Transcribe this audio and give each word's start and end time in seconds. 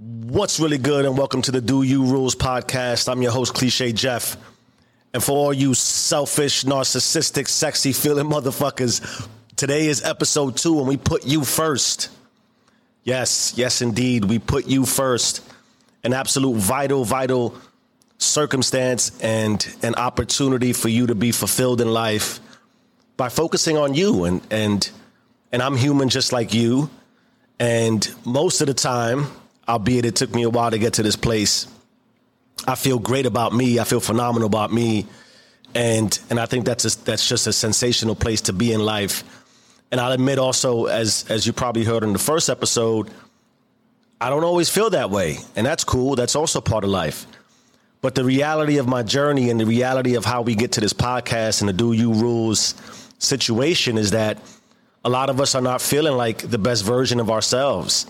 What's 0.00 0.60
really 0.60 0.78
good, 0.78 1.06
and 1.06 1.18
welcome 1.18 1.42
to 1.42 1.50
the 1.50 1.60
Do 1.60 1.82
You 1.82 2.04
Rules 2.04 2.36
podcast. 2.36 3.10
I'm 3.10 3.20
your 3.20 3.32
host, 3.32 3.52
Cliche 3.52 3.92
Jeff. 3.92 4.36
And 5.12 5.20
for 5.20 5.32
all 5.32 5.52
you 5.52 5.74
selfish, 5.74 6.62
narcissistic, 6.62 7.48
sexy 7.48 7.92
feeling 7.92 8.26
motherfuckers, 8.26 9.28
today 9.56 9.88
is 9.88 10.04
episode 10.04 10.56
two, 10.56 10.78
and 10.78 10.86
we 10.86 10.96
put 10.96 11.26
you 11.26 11.42
first. 11.42 12.10
Yes, 13.02 13.54
yes, 13.56 13.82
indeed. 13.82 14.26
We 14.26 14.38
put 14.38 14.68
you 14.68 14.86
first. 14.86 15.44
An 16.04 16.12
absolute 16.12 16.54
vital, 16.54 17.02
vital 17.02 17.56
circumstance 18.18 19.20
and 19.20 19.66
an 19.82 19.96
opportunity 19.96 20.72
for 20.74 20.88
you 20.88 21.08
to 21.08 21.16
be 21.16 21.32
fulfilled 21.32 21.80
in 21.80 21.92
life 21.92 22.38
by 23.16 23.30
focusing 23.30 23.76
on 23.76 23.94
you 23.94 24.26
and 24.26 24.42
and 24.52 24.90
and 25.50 25.60
I'm 25.60 25.76
human 25.76 26.08
just 26.08 26.32
like 26.32 26.54
you 26.54 26.88
and 27.58 28.08
most 28.24 28.60
of 28.60 28.68
the 28.68 28.74
time 28.74 29.26
albeit 29.68 30.04
it 30.04 30.16
took 30.16 30.34
me 30.34 30.42
a 30.42 30.50
while 30.50 30.70
to 30.70 30.78
get 30.78 30.94
to 30.94 31.02
this 31.02 31.16
place 31.16 31.66
I 32.66 32.74
feel 32.74 32.98
great 32.98 33.26
about 33.26 33.52
me. 33.52 33.78
I 33.78 33.84
feel 33.84 34.00
phenomenal 34.00 34.46
about 34.46 34.72
me. 34.72 35.06
And 35.74 36.18
and 36.30 36.40
I 36.40 36.46
think 36.46 36.64
that's 36.64 36.84
a, 36.84 37.04
that's 37.04 37.28
just 37.28 37.46
a 37.46 37.52
sensational 37.52 38.14
place 38.14 38.42
to 38.42 38.52
be 38.52 38.72
in 38.72 38.80
life. 38.80 39.22
And 39.92 40.00
I'll 40.00 40.12
admit 40.12 40.38
also 40.38 40.86
as 40.86 41.24
as 41.28 41.46
you 41.46 41.52
probably 41.52 41.84
heard 41.84 42.02
in 42.02 42.12
the 42.12 42.18
first 42.18 42.48
episode 42.48 43.10
I 44.20 44.30
don't 44.30 44.42
always 44.42 44.68
feel 44.68 44.90
that 44.90 45.10
way. 45.10 45.38
And 45.54 45.64
that's 45.64 45.84
cool. 45.84 46.16
That's 46.16 46.34
also 46.34 46.60
part 46.60 46.82
of 46.82 46.90
life. 46.90 47.26
But 48.00 48.16
the 48.16 48.24
reality 48.24 48.78
of 48.78 48.88
my 48.88 49.04
journey 49.04 49.48
and 49.48 49.60
the 49.60 49.66
reality 49.66 50.16
of 50.16 50.24
how 50.24 50.42
we 50.42 50.56
get 50.56 50.72
to 50.72 50.80
this 50.80 50.92
podcast 50.92 51.60
and 51.60 51.68
the 51.68 51.72
do 51.72 51.92
you 51.92 52.12
rules 52.12 52.74
situation 53.18 53.96
is 53.96 54.10
that 54.10 54.38
a 55.04 55.08
lot 55.08 55.30
of 55.30 55.40
us 55.40 55.54
are 55.54 55.62
not 55.62 55.80
feeling 55.80 56.16
like 56.16 56.38
the 56.38 56.58
best 56.58 56.84
version 56.84 57.20
of 57.20 57.30
ourselves. 57.30 58.06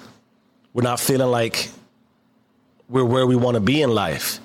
We're 0.78 0.84
not 0.84 1.00
feeling 1.00 1.32
like 1.32 1.70
we're 2.88 3.04
where 3.04 3.26
we 3.26 3.34
want 3.34 3.56
to 3.56 3.60
be 3.60 3.82
in 3.82 3.90
life. 3.90 4.38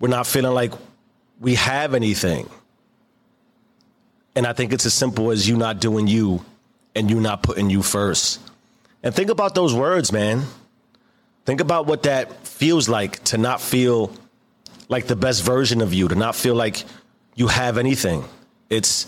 We're 0.00 0.08
not 0.08 0.26
feeling 0.26 0.52
like 0.52 0.72
we 1.38 1.54
have 1.54 1.94
anything. 1.94 2.50
And 4.34 4.44
I 4.44 4.54
think 4.54 4.72
it's 4.72 4.86
as 4.86 4.94
simple 4.94 5.30
as 5.30 5.48
you 5.48 5.56
not 5.56 5.78
doing 5.78 6.08
you 6.08 6.44
and 6.96 7.08
you 7.08 7.20
not 7.20 7.44
putting 7.44 7.70
you 7.70 7.80
first. 7.80 8.40
And 9.04 9.14
think 9.14 9.30
about 9.30 9.54
those 9.54 9.72
words, 9.72 10.10
man. 10.10 10.42
Think 11.44 11.60
about 11.60 11.86
what 11.86 12.02
that 12.02 12.44
feels 12.44 12.88
like 12.88 13.22
to 13.26 13.38
not 13.38 13.60
feel 13.60 14.12
like 14.88 15.06
the 15.06 15.14
best 15.14 15.44
version 15.44 15.80
of 15.80 15.94
you, 15.94 16.08
to 16.08 16.16
not 16.16 16.34
feel 16.34 16.56
like 16.56 16.82
you 17.36 17.46
have 17.46 17.78
anything. 17.78 18.24
It's 18.68 19.06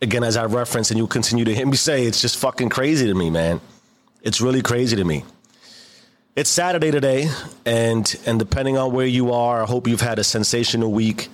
again, 0.00 0.22
as 0.22 0.36
I 0.36 0.44
reference, 0.44 0.92
and 0.92 0.98
you 0.98 1.08
continue 1.08 1.44
to 1.44 1.52
hear 1.52 1.66
me 1.66 1.76
say, 1.76 2.06
it's 2.06 2.22
just 2.22 2.36
fucking 2.36 2.68
crazy 2.68 3.08
to 3.08 3.14
me, 3.14 3.30
man. 3.30 3.60
It's 4.22 4.40
really 4.40 4.62
crazy 4.62 4.94
to 4.94 5.02
me. 5.02 5.24
It's 6.34 6.48
Saturday 6.48 6.90
today, 6.90 7.28
and 7.66 8.18
and 8.24 8.38
depending 8.38 8.78
on 8.78 8.94
where 8.94 9.06
you 9.06 9.32
are, 9.32 9.64
I 9.64 9.66
hope 9.66 9.86
you've 9.86 10.00
had 10.00 10.18
a 10.18 10.24
sensational 10.24 10.90
week. 10.90 11.28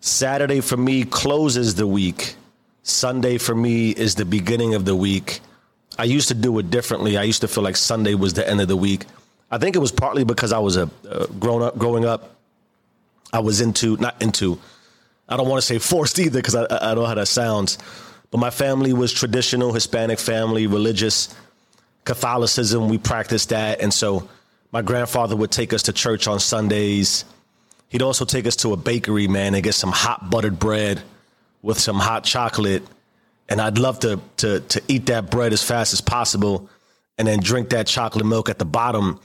Saturday 0.00 0.62
for 0.62 0.78
me 0.78 1.04
closes 1.04 1.74
the 1.74 1.86
week. 1.86 2.36
Sunday 2.82 3.36
for 3.36 3.54
me 3.54 3.90
is 3.90 4.14
the 4.14 4.24
beginning 4.24 4.72
of 4.72 4.86
the 4.86 4.96
week. 4.96 5.40
I 5.98 6.04
used 6.04 6.28
to 6.28 6.34
do 6.34 6.58
it 6.58 6.70
differently. 6.70 7.18
I 7.18 7.24
used 7.24 7.42
to 7.42 7.48
feel 7.48 7.62
like 7.62 7.76
Sunday 7.76 8.14
was 8.14 8.32
the 8.32 8.48
end 8.48 8.62
of 8.62 8.68
the 8.68 8.78
week. 8.78 9.04
I 9.50 9.58
think 9.58 9.76
it 9.76 9.80
was 9.80 9.92
partly 9.92 10.24
because 10.24 10.54
I 10.54 10.58
was 10.58 10.78
a 10.78 10.88
uh, 11.06 11.26
grown 11.38 11.60
up, 11.60 11.76
growing 11.76 12.06
up. 12.06 12.34
I 13.34 13.40
was 13.40 13.60
into 13.60 13.98
not 13.98 14.22
into. 14.22 14.58
I 15.28 15.36
don't 15.36 15.50
want 15.50 15.60
to 15.60 15.66
say 15.66 15.78
forced 15.78 16.18
either 16.18 16.38
because 16.38 16.54
I, 16.54 16.64
I 16.64 16.94
don't 16.94 17.02
know 17.02 17.04
how 17.04 17.14
that 17.14 17.28
sounds. 17.28 17.76
But 18.30 18.38
my 18.38 18.48
family 18.48 18.94
was 18.94 19.12
traditional 19.12 19.74
Hispanic 19.74 20.18
family, 20.18 20.66
religious 20.66 21.28
Catholicism. 22.04 22.88
We 22.88 22.98
practiced 22.98 23.50
that, 23.50 23.80
and 23.80 23.92
so 23.92 24.28
my 24.72 24.82
grandfather 24.82 25.36
would 25.36 25.50
take 25.50 25.72
us 25.72 25.84
to 25.84 25.92
church 25.92 26.26
on 26.28 26.40
Sundays. 26.40 27.24
He'd 27.88 28.02
also 28.02 28.24
take 28.24 28.46
us 28.46 28.56
to 28.56 28.72
a 28.72 28.76
bakery, 28.76 29.28
man, 29.28 29.54
and 29.54 29.62
get 29.62 29.74
some 29.74 29.92
hot 29.92 30.30
buttered 30.30 30.58
bread 30.58 31.02
with 31.62 31.78
some 31.78 31.98
hot 31.98 32.24
chocolate. 32.24 32.82
And 33.48 33.60
I'd 33.60 33.78
love 33.78 33.98
to 34.00 34.20
to 34.38 34.60
to 34.60 34.82
eat 34.88 35.06
that 35.06 35.30
bread 35.30 35.52
as 35.52 35.62
fast 35.62 35.92
as 35.92 36.00
possible, 36.00 36.70
and 37.18 37.26
then 37.26 37.40
drink 37.40 37.70
that 37.70 37.86
chocolate 37.86 38.26
milk 38.26 38.48
at 38.48 38.58
the 38.58 38.64
bottom. 38.64 39.20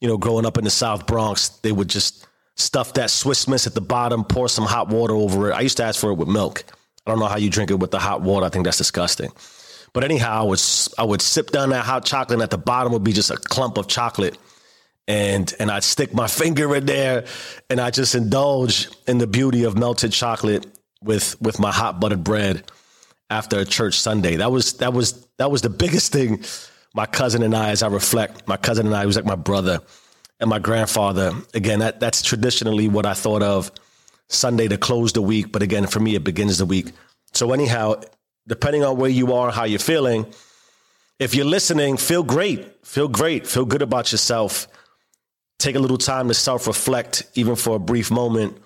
You 0.00 0.08
know, 0.08 0.18
growing 0.18 0.46
up 0.46 0.58
in 0.58 0.64
the 0.64 0.70
South 0.70 1.06
Bronx, 1.06 1.48
they 1.48 1.72
would 1.72 1.88
just 1.88 2.26
stuff 2.56 2.94
that 2.94 3.10
Swiss 3.10 3.46
Miss 3.48 3.66
at 3.66 3.74
the 3.74 3.80
bottom, 3.80 4.24
pour 4.24 4.48
some 4.48 4.64
hot 4.64 4.88
water 4.88 5.14
over 5.14 5.50
it. 5.50 5.54
I 5.54 5.60
used 5.60 5.76
to 5.76 5.84
ask 5.84 6.00
for 6.00 6.10
it 6.10 6.14
with 6.14 6.28
milk. 6.28 6.64
I 7.06 7.10
don't 7.10 7.20
know 7.20 7.26
how 7.26 7.36
you 7.36 7.50
drink 7.50 7.70
it 7.70 7.78
with 7.78 7.90
the 7.90 7.98
hot 7.98 8.22
water. 8.22 8.46
I 8.46 8.48
think 8.48 8.64
that's 8.64 8.78
disgusting. 8.78 9.30
But 9.92 10.04
anyhow, 10.04 10.40
I 10.40 10.42
would 10.44 10.62
I 10.98 11.04
would 11.04 11.22
sip 11.22 11.50
down 11.50 11.70
that 11.70 11.84
hot 11.84 12.04
chocolate, 12.04 12.34
and 12.34 12.42
at 12.42 12.50
the 12.50 12.58
bottom 12.58 12.92
would 12.92 13.04
be 13.04 13.12
just 13.12 13.30
a 13.30 13.36
clump 13.36 13.78
of 13.78 13.88
chocolate, 13.88 14.36
and 15.08 15.52
and 15.58 15.70
I'd 15.70 15.84
stick 15.84 16.14
my 16.14 16.26
finger 16.42 16.74
in 16.76 16.86
there, 16.86 17.26
and 17.70 17.80
I 17.80 17.90
just 17.90 18.14
indulge 18.14 18.88
in 19.06 19.18
the 19.18 19.26
beauty 19.26 19.64
of 19.64 19.76
melted 19.76 20.12
chocolate 20.12 20.66
with 21.02 21.40
with 21.40 21.58
my 21.58 21.72
hot 21.72 22.00
buttered 22.00 22.24
bread 22.24 22.70
after 23.30 23.58
a 23.58 23.64
church 23.64 23.98
Sunday. 23.98 24.36
That 24.36 24.52
was 24.52 24.74
that 24.74 24.92
was 24.92 25.26
that 25.38 25.50
was 25.50 25.62
the 25.62 25.70
biggest 25.70 26.12
thing. 26.12 26.44
My 26.94 27.06
cousin 27.06 27.42
and 27.42 27.54
I, 27.54 27.70
as 27.70 27.82
I 27.82 27.88
reflect, 27.88 28.48
my 28.48 28.56
cousin 28.56 28.86
and 28.86 28.94
I 28.94 29.04
was 29.04 29.16
like 29.16 29.26
my 29.26 29.34
brother 29.34 29.80
and 30.40 30.48
my 30.48 30.58
grandfather. 30.58 31.32
Again, 31.54 31.80
that 31.80 32.00
that's 32.00 32.22
traditionally 32.22 32.88
what 32.88 33.06
I 33.06 33.14
thought 33.14 33.42
of 33.42 33.70
Sunday 34.28 34.68
to 34.68 34.78
close 34.78 35.12
the 35.12 35.22
week. 35.22 35.52
But 35.52 35.62
again, 35.62 35.86
for 35.86 36.00
me, 36.00 36.14
it 36.14 36.24
begins 36.24 36.58
the 36.58 36.66
week. 36.66 36.92
So 37.32 37.52
anyhow, 37.52 38.00
depending 38.46 38.84
on 38.84 38.96
where 38.96 39.10
you 39.10 39.32
are, 39.34 39.50
how 39.50 39.64
you're 39.64 39.78
feeling, 39.78 40.26
if 41.18 41.34
you're 41.34 41.46
listening, 41.46 41.96
feel 41.96 42.22
great, 42.22 42.86
feel 42.86 43.08
great, 43.08 43.46
feel 43.46 43.64
good 43.64 43.82
about 43.82 44.12
yourself. 44.12 44.68
Take 45.58 45.74
a 45.74 45.78
little 45.78 45.98
time 45.98 46.28
to 46.28 46.34
self 46.34 46.66
reflect, 46.66 47.24
even 47.34 47.56
for 47.56 47.76
a 47.76 47.78
brief 47.78 48.10
moment, 48.10 48.58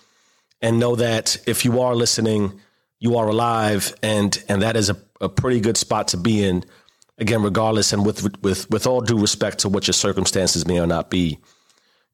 and 0.60 0.80
know 0.80 0.96
that 0.96 1.36
if 1.46 1.64
you 1.64 1.80
are 1.80 1.94
listening, 1.94 2.60
you 2.98 3.16
are 3.16 3.28
alive, 3.28 3.94
and 4.02 4.42
and 4.48 4.62
that 4.62 4.76
is 4.76 4.90
a, 4.90 4.96
a 5.20 5.28
pretty 5.28 5.60
good 5.60 5.76
spot 5.76 6.08
to 6.08 6.16
be 6.16 6.44
in. 6.44 6.64
Again, 7.18 7.42
regardless, 7.42 7.92
and 7.92 8.04
with 8.04 8.36
with 8.42 8.68
with 8.68 8.86
all 8.86 9.00
due 9.00 9.18
respect 9.18 9.60
to 9.60 9.68
what 9.68 9.86
your 9.86 9.94
circumstances 9.94 10.66
may 10.66 10.80
or 10.80 10.86
not 10.88 11.08
be 11.08 11.38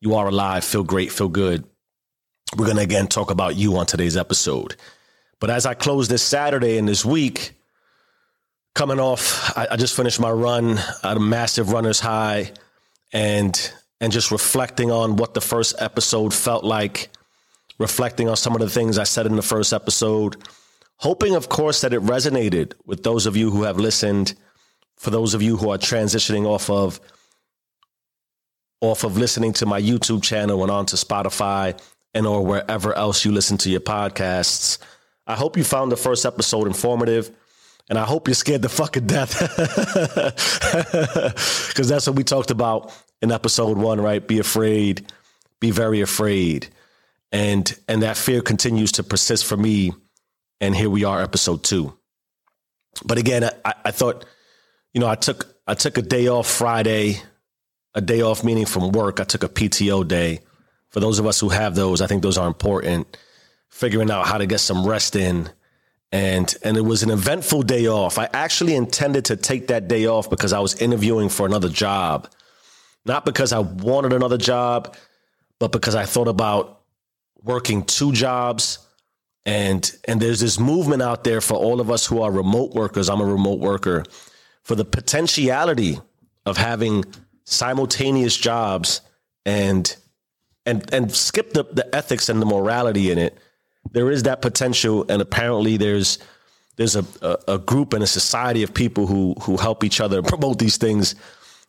you 0.00 0.15
are 0.15 0.28
alive, 0.28 0.65
feel 0.65 0.84
great, 0.84 1.10
feel 1.10 1.28
good. 1.28 1.65
We're 2.56 2.66
going 2.66 2.76
to 2.76 2.82
again 2.82 3.09
talk 3.09 3.31
about 3.31 3.56
you 3.56 3.76
on 3.78 3.87
today's 3.87 4.16
episode. 4.16 4.76
But 5.41 5.50
as 5.50 5.65
I 5.65 5.75
close 5.75 6.09
this 6.09 6.22
Saturday 6.22 6.76
and 6.76 6.87
this 6.88 7.05
week, 7.05 7.56
coming 8.76 9.00
off, 9.00 9.56
I, 9.56 9.69
I 9.72 9.76
just 9.76 9.97
finished 9.97 10.20
my 10.20 10.31
run 10.31 10.78
at 11.03 11.16
a 11.16 11.20
massive 11.20 11.72
runner's 11.72 11.98
high 11.98 12.53
and 13.12 13.72
and 14.00 14.12
just 14.12 14.31
reflecting 14.31 14.91
on 14.92 15.16
what 15.16 15.32
the 15.32 15.41
first 15.41 15.75
episode 15.78 16.34
felt 16.34 16.62
like, 16.62 17.09
reflecting 17.78 18.28
on 18.28 18.37
some 18.37 18.54
of 18.54 18.60
the 18.60 18.69
things 18.69 18.98
I 18.98 19.04
said 19.04 19.25
in 19.25 19.34
the 19.34 19.42
first 19.42 19.72
episode, 19.72 20.37
hoping, 20.97 21.34
of 21.34 21.48
course, 21.48 21.81
that 21.81 21.94
it 21.94 22.03
resonated 22.03 22.75
with 22.84 23.03
those 23.03 23.25
of 23.25 23.34
you 23.34 23.50
who 23.50 23.62
have 23.62 23.78
listened, 23.78 24.34
for 24.98 25.08
those 25.08 25.32
of 25.32 25.41
you 25.41 25.56
who 25.56 25.70
are 25.70 25.78
transitioning 25.78 26.44
off 26.44 26.69
of 26.69 27.00
off 28.82 29.04
of 29.04 29.16
listening 29.16 29.54
to 29.54 29.64
my 29.64 29.81
YouTube 29.81 30.22
channel 30.22 30.62
and 30.62 30.70
onto 30.70 30.98
Spotify 30.98 31.81
and 32.12 32.26
or 32.26 32.44
wherever 32.44 32.93
else 32.93 33.25
you 33.25 33.32
listen 33.32 33.56
to 33.56 33.70
your 33.70 33.81
podcasts. 33.81 34.76
I 35.26 35.34
hope 35.34 35.56
you 35.56 35.64
found 35.64 35.91
the 35.91 35.97
first 35.97 36.26
episode 36.26 36.66
informative. 36.66 37.34
And 37.88 37.98
I 37.98 38.04
hope 38.04 38.26
you're 38.26 38.34
scared 38.34 38.62
to 38.62 38.69
fucking 38.69 39.06
death. 39.06 39.36
Because 41.69 41.88
that's 41.88 42.06
what 42.06 42.16
we 42.16 42.24
talked 42.24 42.50
about 42.50 42.91
in 43.20 43.30
episode 43.30 43.76
one, 43.76 44.00
right? 44.00 44.26
Be 44.26 44.38
afraid, 44.38 45.06
be 45.60 45.70
very 45.70 46.00
afraid. 46.00 46.69
And 47.30 47.70
and 47.86 48.02
that 48.02 48.16
fear 48.16 48.41
continues 48.41 48.92
to 48.92 49.04
persist 49.04 49.44
for 49.44 49.58
me. 49.58 49.92
And 50.58 50.75
here 50.75 50.88
we 50.88 51.04
are, 51.04 51.20
episode 51.20 51.62
two. 51.62 51.94
But 53.04 53.19
again, 53.19 53.44
I, 53.62 53.75
I 53.84 53.91
thought, 53.91 54.25
you 54.94 55.00
know, 55.00 55.06
I 55.06 55.16
took 55.16 55.54
I 55.66 55.75
took 55.75 55.98
a 55.98 56.02
day 56.02 56.28
off 56.28 56.46
Friday 56.46 57.20
a 57.96 58.00
day 58.02 58.20
off, 58.20 58.44
meaning 58.44 58.66
from 58.66 58.92
work. 58.92 59.20
I 59.20 59.25
took 59.25 59.42
a 59.42 59.48
PTO 59.48 60.06
day. 60.06 60.40
For 60.90 61.00
those 61.00 61.19
of 61.19 61.26
us 61.26 61.40
who 61.40 61.49
have 61.49 61.75
those, 61.75 62.02
I 62.02 62.06
think 62.06 62.22
those 62.22 62.38
are 62.38 62.46
important. 62.46 63.16
Figuring 63.70 64.11
out 64.11 64.26
how 64.26 64.38
to 64.38 64.46
get 64.46 64.61
some 64.61 64.87
rest 64.87 65.16
in. 65.16 65.49
And 66.12 66.55
and 66.62 66.76
it 66.76 66.82
was 66.82 67.03
an 67.03 67.11
eventful 67.11 67.62
day 67.62 67.88
off. 67.88 68.19
I 68.19 68.29
actually 68.32 68.75
intended 68.75 69.25
to 69.26 69.37
take 69.37 69.67
that 69.69 69.88
day 69.88 70.06
off 70.06 70.31
because 70.31 70.53
I 70.53 70.61
was 70.61 70.81
interviewing 70.81 71.29
for 71.29 71.47
another 71.47 71.69
job. 71.69 72.29
Not 73.05 73.25
because 73.25 73.53
I 73.53 73.58
wanted 73.58 74.12
another 74.12 74.38
job, 74.38 74.97
but 75.58 75.73
because 75.73 75.94
I 75.94 76.05
thought 76.05 76.29
about 76.29 76.82
working 77.43 77.85
two 77.85 78.12
jobs 78.12 78.79
and 79.47 79.97
and 80.06 80.20
there's 80.20 80.41
this 80.41 80.58
movement 80.58 81.00
out 81.00 81.25
there 81.25 81.41
for 81.41 81.55
all 81.55 81.81
of 81.81 81.91
us 81.91 82.05
who 82.05 82.20
are 82.20 82.31
remote 82.31 82.75
workers. 82.75 83.09
I'm 83.09 83.20
a 83.20 83.25
remote 83.25 83.61
worker 83.61 84.05
for 84.64 84.75
the 84.75 84.85
potentiality 84.85 85.99
of 86.44 86.56
having 86.56 87.05
simultaneous 87.44 88.37
jobs 88.37 89.00
and 89.47 89.97
and 90.67 90.93
and 90.93 91.14
skip 91.14 91.52
the, 91.52 91.62
the 91.62 91.94
ethics 91.94 92.29
and 92.29 92.43
the 92.43 92.47
morality 92.47 93.12
in 93.12 93.19
it, 93.19 93.38
there 93.93 94.11
is 94.11 94.25
that 94.25 94.43
potential, 94.43 95.05
and 95.09 95.21
apparently 95.23 95.77
there's 95.77 96.19
there's 96.77 96.97
a, 96.97 97.05
a, 97.23 97.55
a 97.55 97.59
group 97.59 97.93
and 97.94 98.03
a 98.03 98.06
society 98.06 98.62
of 98.62 98.73
people 98.73 99.06
who 99.06 99.35
who 99.43 99.56
help 99.56 99.85
each 99.85 100.00
other 100.00 100.23
promote 100.35 100.59
these 100.59 100.77
things 100.77 101.15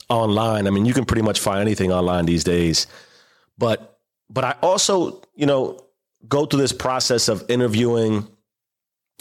online. 0.09 0.67
I 0.67 0.69
mean, 0.69 0.85
you 0.85 0.93
can 0.93 1.05
pretty 1.05 1.21
much 1.21 1.39
find 1.39 1.61
anything 1.61 1.91
online 1.91 2.25
these 2.25 2.43
days. 2.43 2.87
But 3.57 3.99
but 4.29 4.43
I 4.43 4.55
also, 4.61 5.21
you 5.35 5.45
know, 5.45 5.79
go 6.27 6.45
through 6.45 6.59
this 6.59 6.73
process 6.73 7.27
of 7.27 7.49
interviewing 7.49 8.27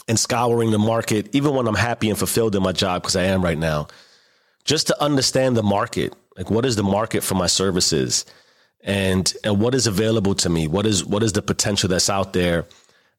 and 0.07 0.19
scouring 0.19 0.71
the 0.71 0.79
market, 0.79 1.33
even 1.35 1.53
when 1.53 1.67
I'm 1.67 1.75
happy 1.75 2.09
and 2.09 2.17
fulfilled 2.17 2.55
in 2.55 2.63
my 2.63 2.71
job, 2.71 3.01
because 3.01 3.15
I 3.15 3.23
am 3.23 3.43
right 3.43 3.57
now, 3.57 3.87
just 4.63 4.87
to 4.87 5.03
understand 5.03 5.57
the 5.57 5.63
market. 5.63 6.13
Like, 6.37 6.49
what 6.49 6.65
is 6.65 6.75
the 6.75 6.83
market 6.83 7.23
for 7.23 7.35
my 7.35 7.47
services, 7.47 8.25
and 8.83 9.31
and 9.43 9.59
what 9.59 9.73
is 9.73 9.87
available 9.87 10.35
to 10.35 10.49
me? 10.49 10.67
What 10.67 10.85
is 10.85 11.03
what 11.03 11.23
is 11.23 11.33
the 11.33 11.41
potential 11.41 11.89
that's 11.89 12.09
out 12.09 12.33
there 12.33 12.65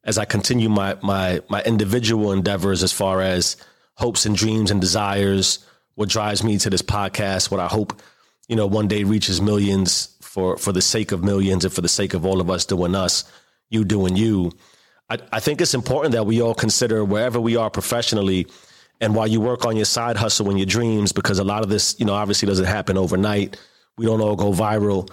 as 0.09 0.17
I 0.17 0.25
continue 0.25 0.69
my 0.69 0.97
my 1.03 1.41
my 1.49 1.61
individual 1.63 2.31
endeavors 2.33 2.81
as 2.81 2.91
far 2.91 3.21
as 3.21 3.55
hopes 3.93 4.25
and 4.25 4.35
dreams 4.35 4.71
and 4.71 4.81
desires. 4.81 5.59
What 5.93 6.09
drives 6.09 6.43
me 6.43 6.57
to 6.57 6.69
this 6.69 6.81
podcast? 6.81 7.51
What 7.51 7.59
I 7.59 7.67
hope, 7.67 8.01
you 8.47 8.55
know, 8.55 8.65
one 8.65 8.87
day 8.87 9.03
reaches 9.03 9.39
millions 9.39 10.17
for 10.21 10.57
for 10.57 10.71
the 10.71 10.81
sake 10.81 11.11
of 11.11 11.23
millions 11.23 11.63
and 11.63 11.71
for 11.71 11.81
the 11.81 11.87
sake 11.87 12.15
of 12.15 12.25
all 12.25 12.41
of 12.41 12.49
us 12.49 12.65
doing 12.65 12.95
us, 12.95 13.23
you 13.69 13.85
doing 13.85 14.15
you. 14.15 14.51
I, 15.11 15.19
I 15.31 15.39
think 15.39 15.61
it's 15.61 15.75
important 15.75 16.13
that 16.13 16.25
we 16.25 16.41
all 16.41 16.55
consider 16.55 17.05
wherever 17.05 17.39
we 17.39 17.55
are 17.55 17.69
professionally 17.69 18.47
and 19.01 19.13
while 19.15 19.27
you 19.27 19.39
work 19.39 19.63
on 19.63 19.75
your 19.75 19.85
side 19.85 20.17
hustle 20.17 20.49
and 20.49 20.57
your 20.57 20.65
dreams, 20.65 21.11
because 21.11 21.37
a 21.39 21.43
lot 21.43 21.63
of 21.63 21.69
this, 21.69 21.95
you 21.99 22.05
know, 22.05 22.13
obviously 22.13 22.47
doesn't 22.47 22.65
happen 22.65 22.97
overnight. 22.97 23.57
We 23.97 24.05
don't 24.05 24.21
all 24.21 24.35
go 24.35 24.51
viral, 24.53 25.11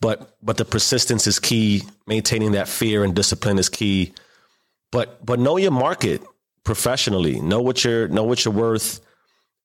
but 0.00 0.36
but 0.42 0.56
the 0.56 0.64
persistence 0.64 1.26
is 1.26 1.38
key. 1.38 1.82
Maintaining 2.06 2.52
that 2.52 2.66
fear 2.66 3.04
and 3.04 3.14
discipline 3.14 3.58
is 3.58 3.68
key. 3.68 4.14
But 4.90 5.24
but 5.24 5.38
know 5.38 5.56
your 5.56 5.70
market 5.70 6.22
professionally. 6.64 7.40
Know 7.40 7.60
what 7.60 7.84
you're 7.84 8.08
know 8.08 8.24
what 8.24 8.44
you're 8.44 8.54
worth. 8.54 9.00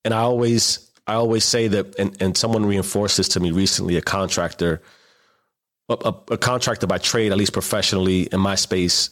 And 0.04 0.12
I 0.12 0.20
always 0.20 0.90
I 1.06 1.14
always 1.14 1.44
say 1.44 1.68
that, 1.68 1.98
and, 1.98 2.16
and 2.20 2.36
someone 2.36 2.64
reinforced 2.64 3.18
this 3.18 3.28
to 3.30 3.40
me 3.40 3.50
recently. 3.50 3.96
A 3.96 4.02
contractor, 4.02 4.80
a, 5.88 5.94
a, 5.94 6.32
a 6.32 6.38
contractor 6.38 6.86
by 6.86 6.98
trade, 6.98 7.30
at 7.30 7.36
least 7.36 7.52
professionally 7.52 8.22
in 8.22 8.40
my 8.40 8.54
space, 8.54 9.10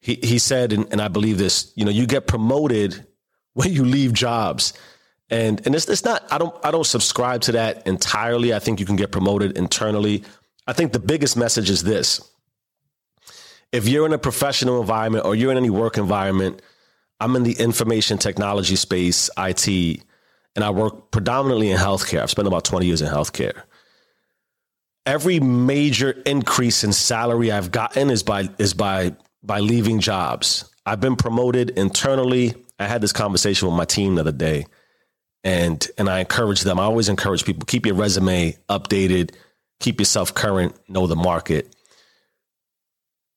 he 0.00 0.14
he 0.22 0.38
said, 0.38 0.72
and, 0.72 0.86
and 0.90 1.00
I 1.02 1.08
believe 1.08 1.38
this. 1.38 1.72
You 1.76 1.84
know, 1.84 1.90
you 1.90 2.06
get 2.06 2.26
promoted 2.26 3.06
when 3.54 3.72
you 3.72 3.84
leave 3.84 4.12
jobs. 4.12 4.72
And 5.30 5.64
and 5.66 5.74
it's 5.74 5.88
it's 5.88 6.04
not 6.04 6.22
I 6.30 6.38
don't 6.38 6.54
I 6.64 6.70
don't 6.70 6.86
subscribe 6.86 7.40
to 7.42 7.52
that 7.52 7.86
entirely. 7.86 8.52
I 8.52 8.58
think 8.58 8.78
you 8.78 8.86
can 8.86 8.96
get 8.96 9.10
promoted 9.10 9.56
internally. 9.56 10.22
I 10.66 10.74
think 10.74 10.92
the 10.92 10.98
biggest 10.98 11.36
message 11.36 11.70
is 11.70 11.82
this. 11.82 12.20
If 13.74 13.88
you're 13.88 14.06
in 14.06 14.12
a 14.12 14.18
professional 14.18 14.80
environment 14.80 15.24
or 15.24 15.34
you're 15.34 15.50
in 15.50 15.56
any 15.56 15.68
work 15.68 15.98
environment, 15.98 16.62
I'm 17.18 17.34
in 17.34 17.42
the 17.42 17.54
information 17.54 18.18
technology 18.18 18.76
space, 18.76 19.28
IT, 19.36 20.00
and 20.54 20.64
I 20.64 20.70
work 20.70 21.10
predominantly 21.10 21.72
in 21.72 21.76
healthcare. 21.76 22.20
I've 22.20 22.30
spent 22.30 22.46
about 22.46 22.64
20 22.64 22.86
years 22.86 23.02
in 23.02 23.08
healthcare. 23.08 23.62
Every 25.06 25.40
major 25.40 26.12
increase 26.24 26.84
in 26.84 26.92
salary 26.92 27.50
I've 27.50 27.72
gotten 27.72 28.10
is 28.10 28.22
by 28.22 28.48
is 28.58 28.74
by 28.74 29.16
by 29.42 29.58
leaving 29.58 29.98
jobs. 29.98 30.70
I've 30.86 31.00
been 31.00 31.16
promoted 31.16 31.70
internally. 31.70 32.54
I 32.78 32.86
had 32.86 33.00
this 33.00 33.12
conversation 33.12 33.66
with 33.66 33.76
my 33.76 33.86
team 33.86 34.14
the 34.14 34.20
other 34.20 34.30
day, 34.30 34.66
and 35.42 35.84
and 35.98 36.08
I 36.08 36.20
encourage 36.20 36.60
them. 36.60 36.78
I 36.78 36.84
always 36.84 37.08
encourage 37.08 37.44
people 37.44 37.66
keep 37.66 37.86
your 37.86 37.96
resume 37.96 38.56
updated, 38.68 39.34
keep 39.80 39.98
yourself 39.98 40.32
current, 40.32 40.76
know 40.88 41.08
the 41.08 41.16
market. 41.16 41.74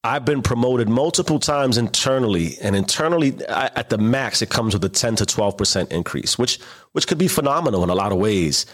I've 0.08 0.24
been 0.24 0.42
promoted 0.42 0.88
multiple 0.88 1.38
times 1.38 1.78
internally, 1.78 2.58
and 2.62 2.78
internally 2.78 3.36
at 3.50 3.90
the 3.90 3.98
max, 3.98 4.42
it 4.42 4.50
comes 4.50 4.74
with 4.74 4.86
a 4.86 4.90
10 4.90 5.18
to 5.18 5.26
12% 5.26 5.92
increase, 5.92 6.40
which 6.40 6.60
which 6.94 7.08
could 7.08 7.18
be 7.18 7.28
phenomenal 7.28 7.84
in 7.84 7.90
a 7.90 7.94
lot 7.94 8.14
of 8.14 8.18
ways. 8.18 8.66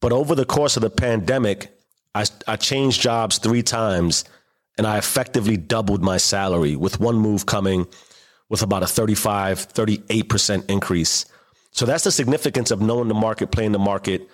But 0.00 0.12
over 0.12 0.36
the 0.36 0.44
course 0.44 0.76
of 0.76 0.82
the 0.82 0.90
pandemic, 0.90 1.76
I, 2.14 2.24
I 2.46 2.54
changed 2.54 3.00
jobs 3.00 3.38
three 3.38 3.64
times 3.64 4.24
and 4.78 4.86
I 4.86 4.96
effectively 4.96 5.56
doubled 5.56 6.02
my 6.02 6.18
salary 6.18 6.76
with 6.76 7.00
one 7.00 7.16
move 7.16 7.46
coming 7.46 7.88
with 8.48 8.62
about 8.62 8.84
a 8.84 8.86
35, 8.86 9.72
38% 9.72 10.70
increase. 10.70 11.26
So 11.72 11.84
that's 11.84 12.04
the 12.04 12.12
significance 12.12 12.70
of 12.70 12.80
knowing 12.80 13.08
the 13.08 13.14
market, 13.14 13.50
playing 13.50 13.72
the 13.72 13.80
market, 13.80 14.28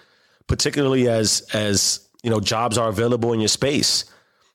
particularly 0.48 1.08
as 1.08 1.40
as 1.54 2.06
you 2.22 2.28
know, 2.28 2.40
jobs 2.40 2.76
are 2.76 2.90
available 2.90 3.32
in 3.32 3.40
your 3.40 3.48
space. 3.48 4.04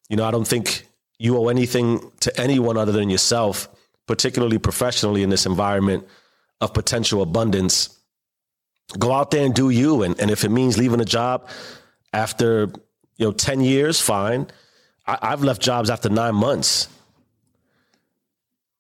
You 0.10 0.18
know, 0.18 0.26
I 0.26 0.32
don't 0.32 0.48
think 0.48 0.86
you 1.22 1.38
owe 1.38 1.50
anything 1.50 2.12
to 2.22 2.42
anyone 2.42 2.78
other 2.78 2.92
than 2.92 3.08
yourself, 3.08 3.70
particularly 4.08 4.58
professionally 4.58 5.22
in 5.22 5.30
this 5.30 5.46
environment 5.46 6.08
of 6.60 6.74
potential 6.74 7.22
abundance. 7.22 7.96
Go 8.98 9.12
out 9.12 9.30
there 9.30 9.46
and 9.46 9.54
do 9.54 9.70
you. 9.70 10.02
And, 10.02 10.20
and 10.20 10.32
if 10.32 10.44
it 10.44 10.50
means 10.50 10.80
leaving 10.80 11.00
a 11.00 11.06
job 11.06 11.48
after, 12.12 12.72
you 13.18 13.28
know, 13.28 13.32
10 13.32 13.62
years, 13.62 14.02
fine. 14.02 14.48
I, 15.06 15.20
I've 15.22 15.44
left 15.44 15.62
jobs 15.62 15.92
after 15.92 16.10
nine 16.10 16.34
months. 16.34 16.88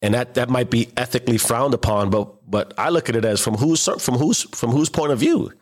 And 0.01 0.15
that, 0.15 0.33
that 0.33 0.49
might 0.49 0.71
be 0.71 0.89
ethically 0.97 1.37
frowned 1.37 1.75
upon, 1.75 2.09
but 2.09 2.49
but 2.49 2.73
I 2.75 2.89
look 2.89 3.07
at 3.07 3.15
it 3.15 3.23
as 3.23 3.39
from 3.39 3.53
whose 3.53 3.87
from 4.03 4.15
whose 4.15 4.41
from 4.41 4.71
whose 4.71 4.89
point 4.89 5.11
of 5.11 5.19
view. 5.19 5.53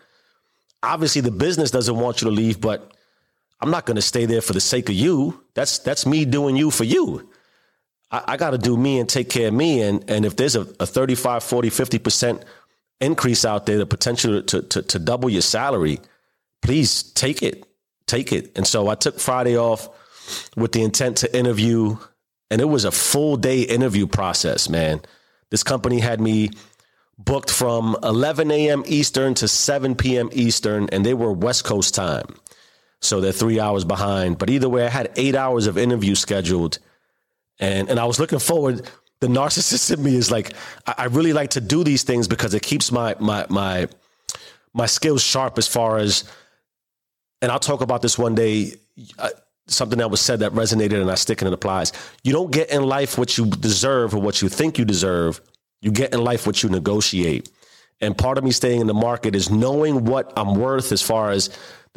Obviously, 0.82 1.20
the 1.20 1.30
business 1.30 1.72
doesn't 1.72 1.98
want 1.98 2.22
you 2.22 2.30
to 2.30 2.34
leave, 2.34 2.62
but 2.62 2.94
I'm 3.62 3.72
not 3.72 3.86
going 3.86 3.96
to 3.96 4.02
stay 4.02 4.26
there 4.26 4.42
for 4.42 4.54
the 4.54 4.62
sake 4.62 4.90
of 4.90 4.96
you. 4.96 5.44
That's 5.54 5.80
that's 5.80 6.06
me 6.06 6.26
doing 6.26 6.56
you 6.56 6.72
for 6.72 6.86
you. 6.86 7.30
I, 8.12 8.24
I 8.30 8.38
got 8.38 8.52
to 8.52 8.58
do 8.58 8.78
me 8.78 9.00
and 9.00 9.10
take 9.10 9.30
care 9.30 9.50
of 9.50 9.54
me. 9.54 9.82
And 9.82 10.10
and 10.10 10.26
if 10.26 10.36
there's 10.36 10.56
a, 10.56 10.62
a 10.80 10.86
35, 10.86 11.44
40, 11.44 11.70
50 11.70 12.00
percent 12.00 12.46
increase 13.02 13.46
out 13.46 13.66
there, 13.66 13.78
the 13.78 13.86
potential 13.86 14.42
to, 14.42 14.62
to 14.62 14.82
to 14.82 15.00
double 15.00 15.30
your 15.30 15.42
salary, 15.42 16.00
please 16.62 17.04
take 17.04 17.42
it, 17.44 17.66
take 18.08 18.32
it. 18.32 18.58
And 18.58 18.66
so 18.66 18.88
I 18.88 18.96
took 18.96 19.20
Friday 19.20 19.58
off 19.58 19.90
with 20.56 20.72
the 20.72 20.84
intent 20.84 21.18
to 21.18 21.38
interview, 21.38 21.98
and 22.50 22.62
it 22.62 22.66
was 22.66 22.86
a 22.86 22.92
full 22.92 23.36
day 23.36 23.62
interview 23.62 24.08
process. 24.08 24.70
Man, 24.70 25.02
this 25.50 25.64
company 25.64 26.00
had 26.00 26.22
me 26.22 26.52
booked 27.18 27.52
from 27.52 27.98
11 28.02 28.50
a.m. 28.52 28.84
Eastern 28.88 29.34
to 29.36 29.48
7 29.48 29.96
p.m. 29.96 30.30
Eastern, 30.32 30.88
and 30.92 31.06
they 31.06 31.14
were 31.14 31.34
West 31.34 31.66
Coast 31.66 31.94
time. 31.94 32.36
So 33.02 33.22
they're 33.22 33.32
three 33.32 33.60
hours 33.60 33.86
behind. 33.86 34.38
But 34.38 34.50
either 34.50 34.70
way, 34.70 34.86
I 34.86 34.90
had 34.90 35.12
eight 35.16 35.36
hours 35.36 35.68
of 35.68 35.78
interview 35.78 36.16
scheduled. 36.16 36.80
And 37.60 37.90
and 37.90 38.00
I 38.00 38.06
was 38.06 38.20
looking 38.20 38.40
forward. 38.40 38.90
The 39.20 39.28
narcissist 39.28 39.94
in 39.98 40.04
me 40.04 40.16
is 40.16 40.32
like, 40.32 40.54
I, 40.86 40.96
I 40.98 41.06
really 41.06 41.34
like 41.34 41.52
to 41.52 41.62
do 41.62 41.84
these 41.84 42.04
things 42.04 42.28
because 42.28 42.54
it 42.54 42.62
keeps 42.62 42.92
my 42.92 43.16
my 43.20 43.46
my 43.50 43.88
my 44.74 44.86
skills 44.86 45.24
sharp 45.24 45.58
as 45.58 45.68
far 45.68 45.98
as 45.98 46.24
and 47.42 47.52
I'll 47.52 47.60
talk 47.60 47.82
about 47.82 48.02
this 48.02 48.18
one 48.18 48.36
day. 48.36 48.74
Uh, 49.18 49.30
something 49.68 50.00
that 50.00 50.10
was 50.10 50.20
said 50.20 50.40
that 50.40 50.52
resonated 50.54 51.00
and 51.00 51.12
I 51.12 51.16
stick 51.16 51.42
and 51.42 51.48
it 51.48 51.54
applies. 51.54 51.94
You 52.24 52.34
don't 52.34 52.52
get 52.52 52.72
in 52.72 52.84
life 52.84 53.18
what 53.18 53.38
you 53.38 53.46
deserve 53.46 54.16
or 54.16 54.20
what 54.20 54.42
you 54.42 54.50
think 54.50 54.78
you 54.78 54.86
deserve. 54.86 55.40
You 55.82 55.92
get 55.92 56.14
in 56.14 56.24
life 56.24 56.46
what 56.46 56.64
you 56.64 56.70
negotiate. 56.70 57.50
And 58.02 58.18
part 58.18 58.38
of 58.38 58.44
me 58.44 58.52
staying 58.52 58.82
in 58.82 58.88
the 58.88 58.94
market 58.94 59.36
is 59.36 59.50
knowing 59.50 60.06
what 60.06 60.32
I'm 60.38 60.56
worth 60.56 60.92
as 60.92 61.02
far 61.02 61.32
as 61.32 61.50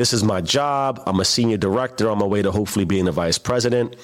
this 0.03 0.13
is 0.13 0.25
my 0.25 0.41
job. 0.41 1.01
I'm 1.07 1.21
a 1.21 1.25
senior 1.25 1.57
director 1.57 2.11
on 2.11 2.19
my 2.19 2.27
way 2.27 2.43
to 2.43 2.51
hopefully 2.51 2.85
being 2.85 3.07
a 3.07 3.13
vice 3.13 3.39
president. 3.39 3.95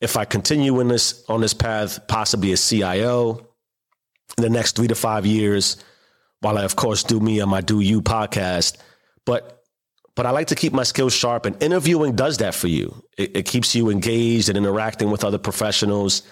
If 0.00 0.16
I 0.16 0.24
continue 0.24 0.80
in 0.80 0.88
this 0.88 1.26
on 1.28 1.42
this 1.42 1.52
path, 1.52 2.06
possibly 2.08 2.54
a 2.54 2.56
CIO 2.56 3.46
in 4.38 4.42
the 4.42 4.48
next 4.48 4.76
three 4.76 4.88
to 4.88 4.94
five 4.94 5.26
years, 5.26 5.76
while 6.40 6.56
I 6.56 6.64
of 6.64 6.74
course 6.74 7.02
do 7.02 7.20
me 7.20 7.38
on 7.42 7.50
my 7.50 7.60
Do 7.60 7.80
You 7.80 8.00
podcast. 8.00 8.78
But 9.26 9.62
but 10.14 10.24
I 10.24 10.30
like 10.30 10.46
to 10.46 10.54
keep 10.54 10.72
my 10.72 10.84
skills 10.84 11.12
sharp, 11.12 11.44
and 11.44 11.62
interviewing 11.62 12.16
does 12.16 12.38
that 12.38 12.54
for 12.54 12.68
you. 12.68 13.04
It, 13.18 13.36
it 13.36 13.42
keeps 13.44 13.74
you 13.74 13.90
engaged 13.90 14.48
and 14.48 14.56
interacting 14.56 15.10
with 15.10 15.22
other 15.22 15.36
professionals. 15.36 16.22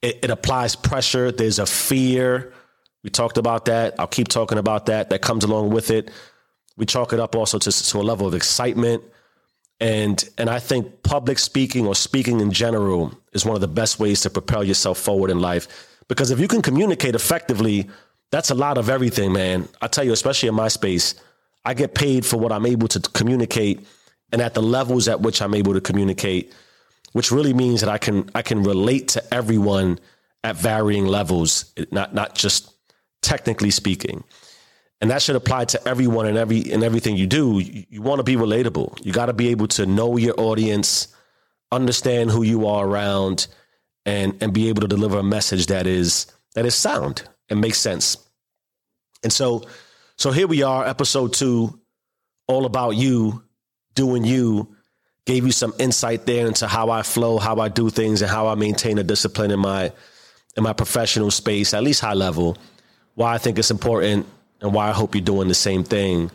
It, 0.00 0.20
it 0.22 0.30
applies 0.30 0.74
pressure. 0.74 1.32
There's 1.32 1.58
a 1.58 1.66
fear. 1.66 2.54
We 3.04 3.10
talked 3.10 3.36
about 3.36 3.66
that. 3.66 3.96
I'll 3.98 4.06
keep 4.06 4.28
talking 4.28 4.56
about 4.56 4.86
that. 4.86 5.10
That 5.10 5.20
comes 5.20 5.44
along 5.44 5.68
with 5.68 5.90
it 5.90 6.10
we 6.76 6.86
chalk 6.86 7.12
it 7.12 7.20
up 7.20 7.34
also 7.34 7.58
to, 7.58 7.70
to 7.70 7.98
a 7.98 8.02
level 8.02 8.26
of 8.26 8.34
excitement. 8.34 9.02
And, 9.80 10.22
and 10.38 10.48
I 10.48 10.58
think 10.58 11.02
public 11.02 11.38
speaking 11.38 11.86
or 11.86 11.94
speaking 11.94 12.40
in 12.40 12.52
general 12.52 13.12
is 13.32 13.44
one 13.44 13.54
of 13.54 13.60
the 13.60 13.68
best 13.68 13.98
ways 13.98 14.20
to 14.22 14.30
propel 14.30 14.62
yourself 14.62 14.98
forward 14.98 15.30
in 15.30 15.40
life. 15.40 15.88
Because 16.08 16.30
if 16.30 16.38
you 16.38 16.48
can 16.48 16.62
communicate 16.62 17.14
effectively, 17.14 17.90
that's 18.30 18.50
a 18.50 18.54
lot 18.54 18.78
of 18.78 18.88
everything, 18.88 19.32
man. 19.32 19.68
I 19.80 19.88
tell 19.88 20.04
you, 20.04 20.12
especially 20.12 20.48
in 20.48 20.54
my 20.54 20.68
space, 20.68 21.14
I 21.64 21.74
get 21.74 21.94
paid 21.94 22.24
for 22.24 22.38
what 22.38 22.52
I'm 22.52 22.66
able 22.66 22.88
to 22.88 23.00
communicate 23.00 23.86
and 24.32 24.40
at 24.40 24.54
the 24.54 24.62
levels 24.62 25.08
at 25.08 25.20
which 25.20 25.42
I'm 25.42 25.54
able 25.54 25.74
to 25.74 25.80
communicate, 25.80 26.52
which 27.12 27.30
really 27.30 27.52
means 27.52 27.80
that 27.82 27.90
I 27.90 27.98
can 27.98 28.30
I 28.34 28.42
can 28.42 28.62
relate 28.62 29.08
to 29.08 29.34
everyone 29.34 29.98
at 30.42 30.56
varying 30.56 31.06
levels, 31.06 31.72
not 31.90 32.14
not 32.14 32.34
just 32.34 32.72
technically 33.20 33.70
speaking 33.70 34.24
and 35.02 35.10
that 35.10 35.20
should 35.20 35.34
apply 35.34 35.64
to 35.64 35.88
everyone 35.88 36.26
and 36.26 36.38
every 36.38 36.72
and 36.72 36.84
everything 36.84 37.16
you 37.16 37.26
do. 37.26 37.58
You, 37.58 37.84
you 37.90 38.02
want 38.02 38.20
to 38.20 38.22
be 38.22 38.36
relatable. 38.36 39.04
You 39.04 39.12
got 39.12 39.26
to 39.26 39.32
be 39.32 39.48
able 39.48 39.66
to 39.68 39.84
know 39.84 40.16
your 40.16 40.38
audience, 40.38 41.08
understand 41.72 42.30
who 42.30 42.44
you 42.44 42.68
are 42.68 42.86
around, 42.86 43.48
and 44.06 44.40
and 44.40 44.54
be 44.54 44.68
able 44.68 44.82
to 44.82 44.88
deliver 44.88 45.18
a 45.18 45.22
message 45.24 45.66
that 45.66 45.88
is 45.88 46.32
that 46.54 46.64
is 46.64 46.76
sound 46.76 47.28
and 47.50 47.60
makes 47.60 47.78
sense. 47.78 48.16
And 49.24 49.32
so, 49.32 49.64
so 50.16 50.30
here 50.30 50.46
we 50.46 50.62
are, 50.62 50.86
episode 50.86 51.32
two 51.32 51.80
all 52.46 52.64
about 52.64 52.90
you 52.90 53.42
doing 53.94 54.24
you 54.24 54.76
gave 55.26 55.44
you 55.46 55.52
some 55.52 55.72
insight 55.78 56.26
there 56.26 56.46
into 56.46 56.66
how 56.66 56.90
I 56.90 57.02
flow, 57.02 57.38
how 57.38 57.56
I 57.56 57.68
do 57.68 57.90
things, 57.90 58.22
and 58.22 58.30
how 58.30 58.46
I 58.46 58.54
maintain 58.54 58.98
a 58.98 59.04
discipline 59.04 59.50
in 59.50 59.58
my 59.58 59.92
in 60.56 60.62
my 60.62 60.72
professional 60.72 61.32
space, 61.32 61.74
at 61.74 61.82
least 61.82 62.00
high 62.00 62.14
level. 62.14 62.56
Why 63.14 63.34
I 63.34 63.38
think 63.38 63.58
it's 63.58 63.72
important 63.72 64.26
and 64.62 64.72
why 64.72 64.88
I 64.88 64.92
hope 64.92 65.14
you're 65.14 65.22
doing 65.22 65.48
the 65.48 65.54
same 65.54 65.84
thing. 65.84 66.30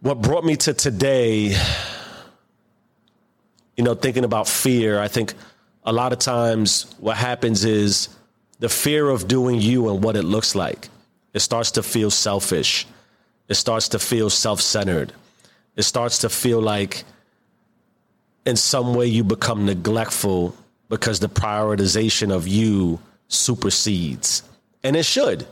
What 0.00 0.22
brought 0.22 0.44
me 0.44 0.56
to 0.56 0.72
today, 0.72 1.56
you 3.76 3.84
know, 3.84 3.94
thinking 3.94 4.24
about 4.24 4.48
fear, 4.48 5.00
I 5.00 5.08
think 5.08 5.34
a 5.84 5.92
lot 5.92 6.12
of 6.12 6.18
times 6.18 6.86
what 6.98 7.16
happens 7.18 7.64
is 7.64 8.08
the 8.60 8.68
fear 8.70 9.10
of 9.10 9.28
doing 9.28 9.60
you 9.60 9.90
and 9.90 10.02
what 10.02 10.16
it 10.16 10.22
looks 10.22 10.54
like. 10.54 10.88
It 11.34 11.40
starts 11.40 11.72
to 11.72 11.82
feel 11.82 12.10
selfish. 12.10 12.86
It 13.48 13.54
starts 13.54 13.88
to 13.90 13.98
feel 13.98 14.30
self 14.30 14.60
centered 14.62 15.12
it 15.76 15.82
starts 15.82 16.18
to 16.18 16.28
feel 16.28 16.60
like 16.60 17.04
in 18.46 18.56
some 18.56 18.94
way 18.94 19.06
you 19.06 19.24
become 19.24 19.66
neglectful 19.66 20.54
because 20.88 21.20
the 21.20 21.28
prioritization 21.28 22.32
of 22.32 22.46
you 22.46 23.00
supersedes. 23.28 24.42
And 24.82 24.96
it 24.96 25.04
should. 25.04 25.46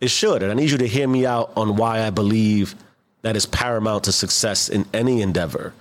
It 0.00 0.10
should. 0.10 0.42
And 0.42 0.52
I 0.52 0.54
need 0.54 0.70
you 0.70 0.78
to 0.78 0.88
hear 0.88 1.08
me 1.08 1.26
out 1.26 1.52
on 1.56 1.76
why 1.76 2.02
I 2.02 2.10
believe 2.10 2.74
that 3.22 3.36
is 3.36 3.46
paramount 3.46 4.04
to 4.04 4.12
success 4.12 4.68
in 4.68 4.86
any 4.92 5.22
endeavor. 5.22 5.72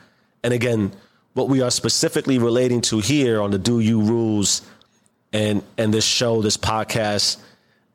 And 0.43 0.53
again, 0.53 0.91
what 1.33 1.49
we 1.49 1.61
are 1.61 1.71
specifically 1.71 2.39
relating 2.39 2.81
to 2.81 2.99
here 2.99 3.41
on 3.41 3.51
the 3.51 3.59
Do 3.59 3.79
You 3.79 4.01
Rules 4.01 4.61
and 5.33 5.61
and 5.77 5.93
this 5.93 6.05
show, 6.05 6.41
this 6.41 6.55
podcast, 6.55 7.37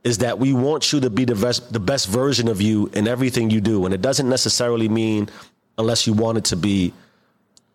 is 0.05 0.19
that 0.19 0.39
we 0.39 0.53
want 0.53 0.93
you 0.93 1.01
to 1.01 1.11
be 1.11 1.25
the 1.25 1.35
best 1.35 1.73
the 1.73 1.81
best 1.81 2.07
version 2.09 2.49
of 2.49 2.61
you 2.61 2.91
in 2.93 3.09
everything 3.09 3.51
you 3.51 3.63
do. 3.63 3.87
And 3.87 3.95
it 3.95 4.03
doesn't 4.03 4.29
necessarily 4.29 4.89
mean 4.89 5.31
unless 5.79 6.07
you 6.07 6.13
want 6.13 6.39
it 6.39 6.45
to 6.47 6.57
be 6.57 6.93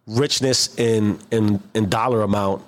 richness 0.06 0.78
in 0.78 1.20
in 1.32 1.62
in 1.74 1.90
dollar 1.90 2.22
amount. 2.22 2.64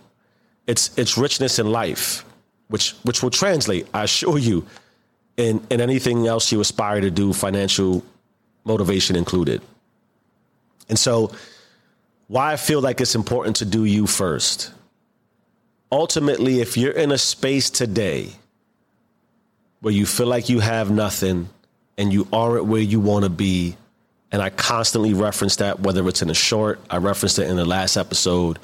It's 0.66 0.98
it's 0.98 1.18
richness 1.18 1.60
in 1.60 1.72
life, 1.72 2.26
which 2.68 2.96
which 3.04 3.22
will 3.22 3.30
translate, 3.30 3.88
I 3.94 4.04
assure 4.04 4.40
you, 4.40 4.66
in 5.38 5.66
in 5.70 5.80
anything 5.80 6.28
else 6.28 6.52
you 6.52 6.60
aspire 6.60 7.00
to 7.00 7.12
do, 7.12 7.32
financial 7.32 8.04
motivation 8.66 9.16
included. 9.16 9.62
And 10.90 11.00
so, 11.00 11.32
why 12.28 12.54
I 12.54 12.58
feel 12.58 12.82
like 12.82 13.00
it's 13.00 13.16
important 13.16 13.58
to 13.58 13.66
do 13.66 13.86
you 13.86 14.08
first. 14.08 14.72
Ultimately, 15.92 16.60
if 16.60 16.76
you're 16.76 16.92
in 16.92 17.12
a 17.12 17.18
space 17.18 17.70
today 17.70 18.32
where 19.80 19.94
you 19.94 20.06
feel 20.06 20.28
like 20.28 20.50
you 20.50 20.60
have 20.60 20.92
nothing 20.92 21.48
and 21.98 22.12
you 22.12 22.28
aren't 22.34 22.66
where 22.66 22.82
you 22.82 23.00
want 23.00 23.24
to 23.24 23.30
be, 23.30 23.78
and 24.32 24.42
I 24.42 24.50
constantly 24.50 25.14
reference 25.14 25.58
that, 25.58 25.80
whether 25.80 26.06
it's 26.10 26.22
in 26.22 26.30
a 26.30 26.34
short, 26.34 26.82
I 26.90 26.98
referenced 26.98 27.40
it 27.40 27.48
in 27.48 27.56
the 27.56 27.64
last 27.64 27.96
episode, 27.96 28.60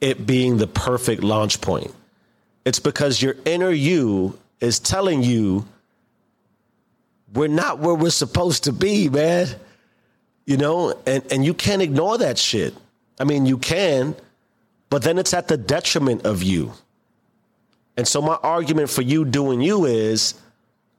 it 0.00 0.26
being 0.26 0.58
the 0.58 0.66
perfect 0.66 1.22
launch 1.22 1.60
point. 1.62 1.94
It's 2.66 2.78
because 2.78 3.22
your 3.22 3.36
inner 3.46 3.70
you 3.70 4.38
is 4.60 4.78
telling 4.78 5.22
you 5.22 5.66
we're 7.34 7.48
not 7.48 7.78
where 7.78 7.94
we're 7.94 8.10
supposed 8.10 8.64
to 8.64 8.72
be, 8.72 9.08
man. 9.08 9.48
You 10.46 10.56
know, 10.56 10.98
and, 11.06 11.22
and 11.30 11.44
you 11.44 11.52
can't 11.52 11.82
ignore 11.82 12.18
that 12.18 12.38
shit. 12.38 12.74
I 13.20 13.24
mean, 13.24 13.44
you 13.44 13.58
can, 13.58 14.16
but 14.88 15.02
then 15.02 15.18
it's 15.18 15.34
at 15.34 15.48
the 15.48 15.56
detriment 15.56 16.24
of 16.24 16.42
you. 16.42 16.72
And 17.96 18.06
so, 18.06 18.22
my 18.22 18.38
argument 18.42 18.88
for 18.88 19.02
you 19.02 19.24
doing 19.24 19.60
you 19.60 19.84
is, 19.84 20.34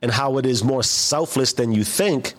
and 0.01 0.11
how 0.11 0.37
it 0.37 0.45
is 0.45 0.63
more 0.63 0.83
selfless 0.83 1.53
than 1.53 1.71
you 1.71 1.83
think 1.83 2.33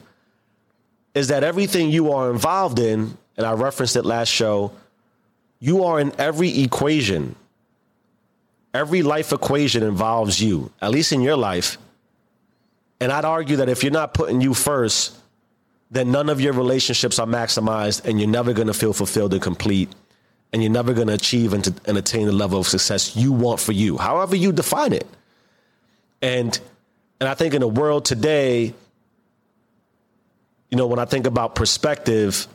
is 1.14 1.28
that 1.28 1.42
everything 1.42 1.90
you 1.90 2.12
are 2.12 2.30
involved 2.30 2.78
in, 2.78 3.16
and 3.36 3.46
I 3.46 3.52
referenced 3.52 3.96
it 3.96 4.04
last 4.04 4.28
show, 4.28 4.72
you 5.58 5.84
are 5.84 6.00
in 6.00 6.12
every 6.18 6.62
equation. 6.62 7.34
Every 8.72 9.02
life 9.02 9.32
equation 9.32 9.82
involves 9.82 10.40
you, 10.40 10.72
at 10.80 10.90
least 10.90 11.12
in 11.12 11.20
your 11.20 11.36
life. 11.36 11.78
And 13.00 13.10
I'd 13.10 13.24
argue 13.24 13.56
that 13.56 13.68
if 13.68 13.82
you're 13.82 13.92
not 13.92 14.14
putting 14.14 14.40
you 14.40 14.54
first, 14.54 15.16
then 15.90 16.12
none 16.12 16.28
of 16.28 16.40
your 16.40 16.52
relationships 16.52 17.18
are 17.18 17.26
maximized 17.26 18.04
and 18.04 18.20
you're 18.20 18.28
never 18.28 18.52
going 18.52 18.68
to 18.68 18.74
feel 18.74 18.92
fulfilled 18.92 19.32
and 19.32 19.42
complete. 19.42 19.88
And 20.52 20.62
you're 20.62 20.72
never 20.72 20.92
going 20.94 21.08
to 21.08 21.14
achieve 21.14 21.52
and, 21.52 21.64
to, 21.64 21.74
and 21.86 21.96
attain 21.96 22.26
the 22.26 22.32
level 22.32 22.60
of 22.60 22.66
success 22.66 23.16
you 23.16 23.32
want 23.32 23.60
for 23.60 23.72
you, 23.72 23.98
however 23.98 24.34
you 24.34 24.52
define 24.52 24.92
it. 24.92 25.06
And 26.22 26.58
and 27.20 27.28
I 27.28 27.34
think 27.34 27.54
in 27.54 27.62
a 27.62 27.68
world 27.68 28.04
today 28.04 28.74
you 30.70 30.76
know, 30.76 30.86
when 30.86 30.98
I 30.98 31.04
think 31.04 31.26
about 31.26 31.54
perspective, 31.54 32.46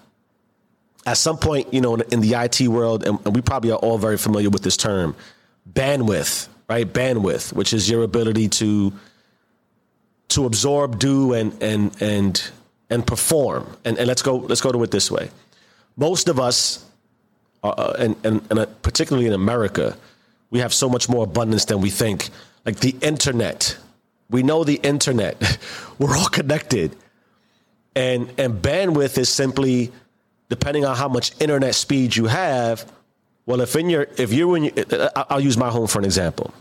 at 1.06 1.18
some 1.18 1.38
point, 1.38 1.74
you 1.74 1.82
know, 1.82 1.96
in, 1.96 2.02
in 2.12 2.22
the 2.22 2.34
IT 2.34 2.68
world, 2.68 3.06
and, 3.06 3.20
and 3.26 3.36
we 3.36 3.42
probably 3.42 3.72
are 3.72 3.78
all 3.78 3.98
very 3.98 4.18
familiar 4.18 4.50
with 4.50 4.64
this 4.64 4.78
term, 4.78 5.16
bandwidth, 5.72 6.48
right? 6.70 6.92
Bandwidth, 6.92 7.54
which 7.54 7.74
is 7.74 7.90
your 7.90 8.04
ability 8.04 8.50
to 8.50 8.94
to 10.30 10.46
absorb, 10.46 11.00
do, 11.00 11.34
and 11.34 11.62
and 11.62 12.02
and 12.02 12.52
and 12.90 13.06
perform. 13.06 13.78
And, 13.86 13.98
and 13.98 14.08
let's 14.08 14.22
go 14.22 14.38
let's 14.38 14.62
go 14.62 14.72
to 14.72 14.84
it 14.84 14.92
this 14.92 15.10
way. 15.10 15.30
Most 15.98 16.28
of 16.28 16.40
us, 16.40 16.86
uh, 17.64 17.70
uh 17.70 17.96
and, 18.00 18.16
and 18.24 18.42
and 18.50 18.60
uh, 18.60 18.66
particularly 18.82 19.28
in 19.28 19.34
America, 19.34 19.98
we 20.50 20.60
have 20.60 20.74
so 20.74 20.90
much 20.90 21.10
more 21.10 21.24
abundance 21.24 21.66
than 21.66 21.82
we 21.82 21.90
think. 21.90 22.30
Like 22.66 22.80
the 22.80 22.96
internet, 23.02 23.78
we 24.30 24.44
know 24.44 24.64
the 24.64 24.80
internet. 24.84 25.58
We're 26.00 26.16
all 26.16 26.28
connected 26.28 26.96
and 27.96 28.30
and 28.38 28.62
bandwidth 28.62 29.18
is 29.18 29.30
simply 29.30 29.92
depending 30.50 30.86
on 30.86 30.96
how 30.96 31.08
much 31.08 31.32
internet 31.40 31.74
speed 31.74 32.16
you 32.16 32.26
have. 32.26 32.92
Well, 33.46 33.62
if 33.62 33.76
in 33.76 33.90
your 33.90 34.08
if 34.18 34.34
you're 34.34 34.58
in, 34.58 34.64
your, 34.66 35.12
I'll 35.16 35.42
use 35.42 35.58
my 35.58 35.70
home 35.70 35.88
for 35.88 36.00
an 36.00 36.06
example. 36.06 36.54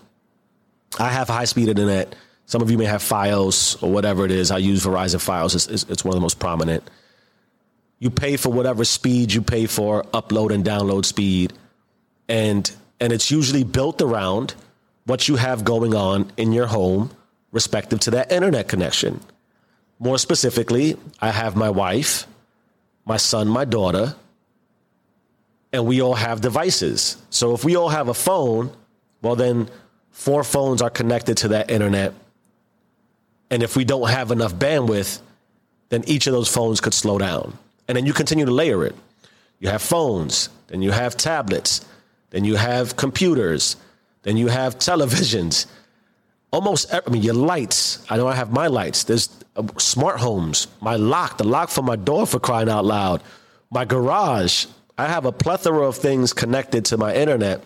I 0.98 1.08
have 1.10 1.28
high 1.28 1.46
speed 1.46 1.68
internet. 1.68 2.14
Some 2.46 2.60
of 2.60 2.70
you 2.70 2.76
may 2.76 2.84
have 2.84 3.02
FiOS 3.02 3.82
or 3.82 3.90
whatever 3.90 4.24
it 4.24 4.30
is. 4.30 4.50
I 4.50 4.58
use 4.58 4.84
Verizon 4.84 5.16
FiOS. 5.16 5.54
It's, 5.54 5.66
it's, 5.66 5.82
it's 5.84 6.04
one 6.04 6.12
of 6.12 6.16
the 6.16 6.20
most 6.20 6.38
prominent. 6.38 6.88
You 7.98 8.10
pay 8.10 8.36
for 8.36 8.50
whatever 8.50 8.84
speed 8.84 9.32
you 9.32 9.40
pay 9.40 9.66
for, 9.66 10.02
upload 10.12 10.52
and 10.52 10.62
download 10.64 11.06
speed, 11.06 11.54
and 12.28 12.70
and 13.00 13.12
it's 13.12 13.30
usually 13.30 13.64
built 13.64 14.02
around 14.02 14.54
what 15.06 15.26
you 15.28 15.36
have 15.36 15.64
going 15.64 15.94
on 15.94 16.30
in 16.36 16.52
your 16.52 16.66
home, 16.66 17.10
respective 17.50 18.00
to 18.00 18.10
that 18.10 18.30
internet 18.30 18.68
connection. 18.68 19.20
More 19.98 20.18
specifically, 20.18 20.96
I 21.20 21.30
have 21.30 21.56
my 21.56 21.70
wife, 21.70 22.26
my 23.04 23.16
son, 23.16 23.48
my 23.48 23.64
daughter, 23.64 24.14
and 25.74 25.86
we 25.86 26.00
all 26.00 26.14
have 26.14 26.40
devices. 26.40 27.16
So 27.30 27.52
if 27.52 27.64
we 27.64 27.74
all 27.74 27.88
have 27.88 28.06
a 28.06 28.14
phone, 28.14 28.70
well, 29.22 29.34
then 29.34 29.68
four 30.12 30.44
phones 30.44 30.80
are 30.80 30.88
connected 30.88 31.36
to 31.38 31.48
that 31.48 31.68
internet. 31.68 32.14
And 33.50 33.60
if 33.60 33.76
we 33.76 33.84
don't 33.84 34.08
have 34.08 34.30
enough 34.30 34.54
bandwidth, 34.54 35.20
then 35.88 36.04
each 36.06 36.28
of 36.28 36.32
those 36.32 36.48
phones 36.48 36.80
could 36.80 36.94
slow 36.94 37.18
down. 37.18 37.58
And 37.88 37.96
then 37.96 38.06
you 38.06 38.12
continue 38.12 38.44
to 38.44 38.52
layer 38.52 38.84
it. 38.84 38.94
You 39.58 39.68
have 39.68 39.82
phones, 39.82 40.48
then 40.68 40.80
you 40.80 40.92
have 40.92 41.16
tablets, 41.16 41.84
then 42.30 42.44
you 42.44 42.54
have 42.54 42.94
computers, 42.94 43.76
then 44.22 44.36
you 44.36 44.46
have 44.46 44.78
televisions. 44.78 45.66
Almost, 46.52 46.94
I 46.94 47.00
mean, 47.10 47.22
your 47.22 47.34
lights. 47.34 48.04
I 48.08 48.16
know 48.16 48.28
I 48.28 48.36
have 48.36 48.52
my 48.52 48.68
lights. 48.68 49.02
There's 49.02 49.28
uh, 49.56 49.66
smart 49.78 50.20
homes, 50.20 50.68
my 50.80 50.94
lock, 50.94 51.38
the 51.38 51.44
lock 51.44 51.68
for 51.68 51.82
my 51.82 51.96
door 51.96 52.28
for 52.28 52.38
crying 52.38 52.68
out 52.68 52.84
loud, 52.84 53.24
my 53.72 53.84
garage. 53.84 54.66
I 54.96 55.08
have 55.08 55.24
a 55.24 55.32
plethora 55.32 55.86
of 55.86 55.96
things 55.96 56.32
connected 56.32 56.84
to 56.86 56.96
my 56.96 57.14
internet, 57.14 57.62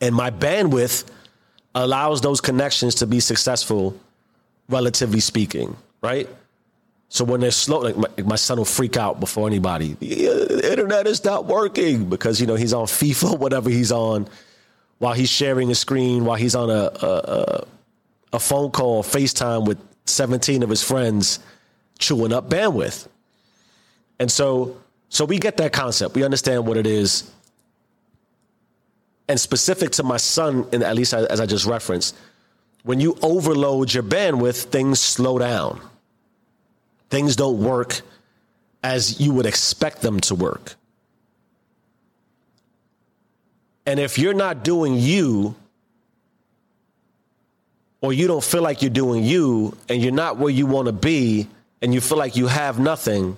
and 0.00 0.14
my 0.14 0.30
bandwidth 0.30 1.04
allows 1.74 2.20
those 2.20 2.40
connections 2.40 2.96
to 2.96 3.06
be 3.06 3.20
successful, 3.20 3.98
relatively 4.68 5.20
speaking, 5.20 5.76
right? 6.02 6.28
So 7.08 7.24
when 7.24 7.40
they're 7.40 7.52
slow, 7.52 7.80
like 7.80 7.96
my, 7.96 8.08
my, 8.24 8.36
son 8.36 8.58
will 8.58 8.64
freak 8.64 8.96
out 8.96 9.20
before 9.20 9.46
anybody. 9.46 9.92
The 10.00 10.68
internet 10.68 11.06
is 11.06 11.24
not 11.24 11.46
working 11.46 12.08
because 12.08 12.40
you 12.40 12.46
know 12.46 12.56
he's 12.56 12.72
on 12.72 12.86
FIFA, 12.86 13.38
whatever 13.44 13.70
he's 13.70 13.92
on, 13.92 14.26
while 14.98 15.12
he's 15.12 15.30
sharing 15.30 15.70
a 15.70 15.76
screen, 15.76 16.24
while 16.24 16.36
he's 16.36 16.56
on 16.56 16.70
a 16.70 16.90
a, 17.00 17.06
a, 17.06 17.66
a 18.34 18.38
phone 18.40 18.72
call, 18.72 19.04
FaceTime 19.04 19.66
with 19.66 19.78
17 20.06 20.64
of 20.64 20.70
his 20.70 20.82
friends 20.82 21.38
chewing 21.98 22.32
up 22.32 22.50
bandwidth. 22.50 23.06
And 24.18 24.30
so 24.30 24.76
so 25.08 25.24
we 25.24 25.38
get 25.38 25.56
that 25.58 25.72
concept. 25.72 26.14
We 26.14 26.24
understand 26.24 26.66
what 26.66 26.76
it 26.76 26.86
is. 26.86 27.30
And 29.28 29.40
specific 29.40 29.92
to 29.92 30.02
my 30.02 30.16
son, 30.16 30.66
and 30.72 30.82
at 30.82 30.94
least 30.94 31.14
as 31.14 31.40
I 31.40 31.46
just 31.46 31.66
referenced, 31.66 32.14
when 32.82 33.00
you 33.00 33.16
overload 33.22 33.92
your 33.94 34.02
bandwidth, 34.02 34.64
things 34.64 35.00
slow 35.00 35.38
down. 35.38 35.80
Things 37.08 37.36
don't 37.36 37.62
work 37.62 38.02
as 38.82 39.20
you 39.20 39.32
would 39.32 39.46
expect 39.46 40.02
them 40.02 40.20
to 40.20 40.34
work. 40.34 40.74
And 43.86 43.98
if 44.00 44.18
you're 44.18 44.34
not 44.34 44.64
doing 44.64 44.94
you, 44.98 45.54
or 48.04 48.12
you 48.12 48.26
don't 48.26 48.44
feel 48.44 48.60
like 48.60 48.82
you're 48.82 48.90
doing 48.90 49.24
you 49.24 49.74
and 49.88 50.02
you're 50.02 50.12
not 50.12 50.36
where 50.36 50.50
you 50.50 50.66
want 50.66 50.86
to 50.86 50.92
be 50.92 51.48
and 51.80 51.94
you 51.94 52.02
feel 52.02 52.18
like 52.18 52.36
you 52.36 52.46
have 52.46 52.78
nothing, 52.78 53.34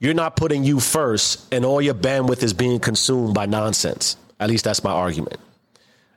you're 0.00 0.14
not 0.14 0.34
putting 0.34 0.64
you 0.64 0.80
first, 0.80 1.52
and 1.52 1.64
all 1.64 1.80
your 1.80 1.94
bandwidth 1.94 2.42
is 2.42 2.54
being 2.54 2.80
consumed 2.80 3.34
by 3.34 3.46
nonsense. 3.46 4.16
At 4.40 4.48
least 4.48 4.64
that's 4.64 4.82
my 4.82 4.90
argument. 4.90 5.36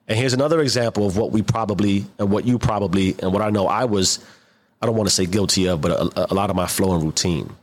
And 0.07 0.17
here's 0.17 0.33
another 0.33 0.61
example 0.61 1.05
of 1.05 1.17
what 1.17 1.31
we 1.31 1.41
probably, 1.41 2.05
and 2.17 2.31
what 2.31 2.45
you 2.45 2.57
probably, 2.57 3.15
and 3.21 3.33
what 3.33 3.41
I 3.41 3.49
know 3.49 3.67
I 3.67 3.85
was, 3.85 4.25
I 4.81 4.85
don't 4.85 4.95
want 4.95 5.09
to 5.09 5.13
say 5.13 5.25
guilty 5.25 5.67
of, 5.67 5.81
but 5.81 5.91
a, 5.91 6.31
a 6.31 6.33
lot 6.33 6.49
of 6.49 6.55
my 6.55 6.65
flow 6.65 6.95
and 6.95 7.03
routine. 7.03 7.53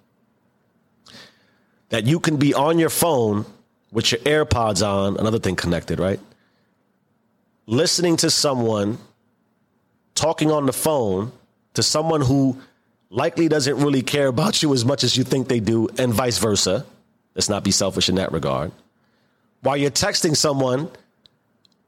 That 1.89 2.07
you 2.07 2.21
can 2.21 2.37
be 2.37 2.55
on 2.55 2.79
your 2.79 2.91
phone 2.91 3.47
with 3.91 4.12
your 4.12 4.21
AirPods 4.21 4.87
on, 4.87 5.17
another 5.17 5.39
thing 5.39 5.57
connected, 5.57 5.99
right? 5.99 6.21
Listening 7.67 8.17
to 8.19 8.31
someone 8.31 8.99
talking 10.15 10.50
on 10.50 10.67
the 10.67 10.73
phone 10.73 11.33
to 11.75 11.83
someone 11.83 12.21
who 12.21 12.59
likely 13.11 13.49
doesn't 13.49 13.76
really 13.76 14.02
care 14.02 14.29
about 14.29 14.62
you 14.62 14.73
as 14.73 14.85
much 14.85 15.02
as 15.05 15.17
you 15.17 15.25
think 15.25 15.49
they 15.49 15.61
do, 15.61 15.88
and 15.99 16.14
vice 16.14 16.38
versa. 16.38 16.87
Let's 17.35 17.49
not 17.49 17.64
be 17.64 17.73
selfish 17.73 18.09
in 18.09 18.14
that 18.14 18.33
regard. 18.33 18.73
While 19.62 19.76
you're 19.76 19.90
texting 19.90 20.37
someone 20.37 20.88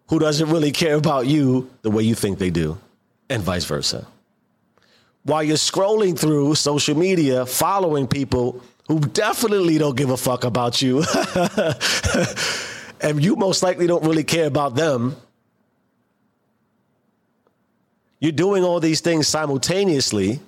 who 0.09 0.19
doesn't 0.19 0.51
really 0.51 0.73
care 0.73 0.97
about 0.97 1.27
you 1.27 1.71
the 1.83 1.91
way 1.91 2.03
you 2.03 2.15
think 2.15 2.39
they 2.39 2.51
do, 2.51 2.79
and 3.31 3.43
vice 3.43 3.65
versa. 3.65 4.07
While 5.23 5.45
you're 5.45 5.57
scrolling 5.57 6.19
through 6.19 6.57
social 6.57 6.97
media, 6.97 7.47
following 7.47 8.09
people 8.09 8.61
who 8.89 8.99
definitely 8.99 9.79
don't 9.79 9.97
give 9.97 10.11
a 10.11 10.17
fuck 10.17 10.43
about 10.45 10.83
you, 10.83 11.05
and 13.01 13.23
you 13.23 13.37
most 13.37 13.63
likely 13.63 13.87
don't 13.87 14.05
really 14.05 14.25
care 14.25 14.47
about 14.47 14.75
them. 14.75 15.17
You're 18.19 18.33
doing 18.33 18.65
all 18.65 18.81
these 18.81 19.01
things 19.01 19.29
simultaneously 19.29 20.41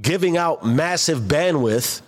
giving 0.00 0.36
out 0.36 0.64
massive 0.64 1.20
bandwidth 1.20 2.02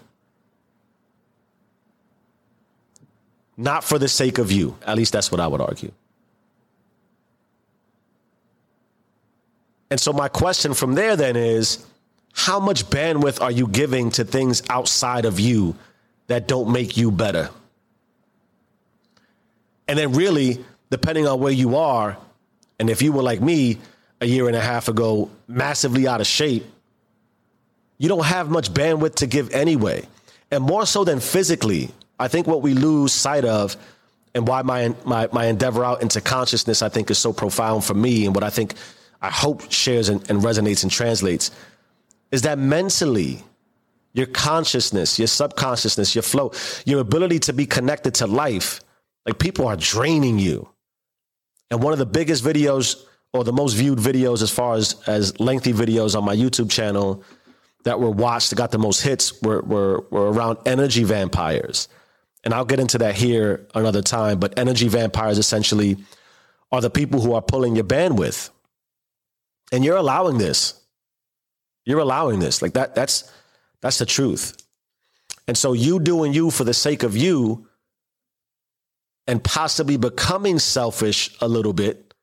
not 3.56 3.84
for 3.84 3.98
the 3.98 4.08
sake 4.08 4.38
of 4.38 4.50
you. 4.50 4.76
At 4.86 4.96
least 4.96 5.12
that's 5.12 5.30
what 5.30 5.40
I 5.40 5.46
would 5.46 5.60
argue. 5.60 5.92
And 9.90 10.00
so, 10.00 10.12
my 10.12 10.28
question 10.28 10.72
from 10.72 10.94
there 10.94 11.16
then 11.16 11.36
is 11.36 11.84
how 12.32 12.58
much 12.58 12.86
bandwidth 12.86 13.42
are 13.42 13.50
you 13.50 13.68
giving 13.68 14.10
to 14.12 14.24
things 14.24 14.62
outside 14.70 15.26
of 15.26 15.38
you 15.38 15.76
that 16.28 16.48
don't 16.48 16.72
make 16.72 16.96
you 16.96 17.10
better? 17.10 17.50
And 19.86 19.98
then, 19.98 20.12
really, 20.12 20.64
depending 20.90 21.26
on 21.26 21.40
where 21.40 21.52
you 21.52 21.76
are, 21.76 22.16
and 22.78 22.88
if 22.88 23.02
you 23.02 23.12
were 23.12 23.22
like 23.22 23.42
me 23.42 23.78
a 24.22 24.26
year 24.26 24.46
and 24.46 24.56
a 24.56 24.60
half 24.60 24.88
ago, 24.88 25.30
massively 25.46 26.08
out 26.08 26.22
of 26.22 26.26
shape, 26.26 26.64
you 28.02 28.08
don't 28.08 28.24
have 28.24 28.50
much 28.50 28.74
bandwidth 28.74 29.14
to 29.14 29.28
give 29.28 29.54
anyway. 29.54 30.04
And 30.50 30.64
more 30.64 30.86
so 30.86 31.04
than 31.04 31.20
physically, 31.20 31.88
I 32.18 32.26
think 32.26 32.48
what 32.48 32.60
we 32.60 32.74
lose 32.74 33.12
sight 33.12 33.44
of 33.44 33.76
and 34.34 34.48
why 34.48 34.62
my, 34.62 34.92
my, 35.04 35.28
my 35.32 35.46
endeavor 35.46 35.84
out 35.84 36.02
into 36.02 36.20
consciousness, 36.20 36.82
I 36.82 36.88
think, 36.88 37.12
is 37.12 37.18
so 37.18 37.32
profound 37.32 37.84
for 37.84 37.94
me 37.94 38.26
and 38.26 38.34
what 38.34 38.42
I 38.42 38.50
think 38.50 38.74
I 39.20 39.30
hope 39.30 39.70
shares 39.70 40.08
and, 40.08 40.28
and 40.28 40.40
resonates 40.40 40.82
and 40.82 40.90
translates 40.90 41.52
is 42.32 42.42
that 42.42 42.58
mentally, 42.58 43.44
your 44.14 44.26
consciousness, 44.26 45.16
your 45.16 45.28
subconsciousness, 45.28 46.12
your 46.12 46.22
flow, 46.22 46.50
your 46.84 46.98
ability 46.98 47.38
to 47.38 47.52
be 47.52 47.66
connected 47.66 48.14
to 48.16 48.26
life, 48.26 48.80
like 49.26 49.38
people 49.38 49.68
are 49.68 49.76
draining 49.76 50.40
you. 50.40 50.68
And 51.70 51.80
one 51.80 51.92
of 51.92 52.00
the 52.00 52.06
biggest 52.06 52.42
videos 52.42 53.04
or 53.32 53.44
the 53.44 53.52
most 53.52 53.74
viewed 53.74 54.00
videos 54.00 54.42
as 54.42 54.50
far 54.50 54.74
as, 54.74 55.00
as 55.06 55.38
lengthy 55.38 55.72
videos 55.72 56.18
on 56.18 56.24
my 56.24 56.34
YouTube 56.34 56.68
channel 56.68 57.22
that 57.84 58.00
were 58.00 58.10
watched 58.10 58.50
that 58.50 58.56
got 58.56 58.70
the 58.70 58.78
most 58.78 59.02
hits 59.02 59.40
were, 59.42 59.60
were, 59.62 60.00
were 60.10 60.30
around 60.30 60.58
energy 60.66 61.04
vampires. 61.04 61.88
And 62.44 62.52
I'll 62.52 62.64
get 62.64 62.80
into 62.80 62.98
that 62.98 63.14
here 63.14 63.66
another 63.74 64.02
time. 64.02 64.38
But 64.38 64.58
energy 64.58 64.88
vampires 64.88 65.38
essentially 65.38 65.96
are 66.70 66.80
the 66.80 66.90
people 66.90 67.20
who 67.20 67.34
are 67.34 67.42
pulling 67.42 67.76
your 67.76 67.84
bandwidth. 67.84 68.50
And 69.70 69.84
you're 69.84 69.96
allowing 69.96 70.38
this. 70.38 70.80
You're 71.84 72.00
allowing 72.00 72.38
this. 72.40 72.62
Like 72.62 72.74
that, 72.74 72.94
that's 72.94 73.30
that's 73.80 73.98
the 73.98 74.06
truth. 74.06 74.56
And 75.48 75.58
so 75.58 75.72
you 75.72 75.98
doing 75.98 76.32
you 76.32 76.50
for 76.50 76.64
the 76.64 76.74
sake 76.74 77.02
of 77.02 77.16
you 77.16 77.66
and 79.26 79.42
possibly 79.42 79.96
becoming 79.96 80.58
selfish 80.58 81.36
a 81.40 81.48
little 81.48 81.72
bit 81.72 82.14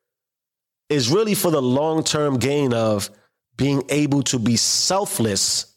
is 0.90 1.10
really 1.10 1.36
for 1.36 1.52
the 1.52 1.62
long-term 1.62 2.40
gain 2.40 2.74
of 2.74 3.10
being 3.60 3.84
able 3.90 4.24
to 4.24 4.40
be 4.40 4.56
selfless 4.56 5.76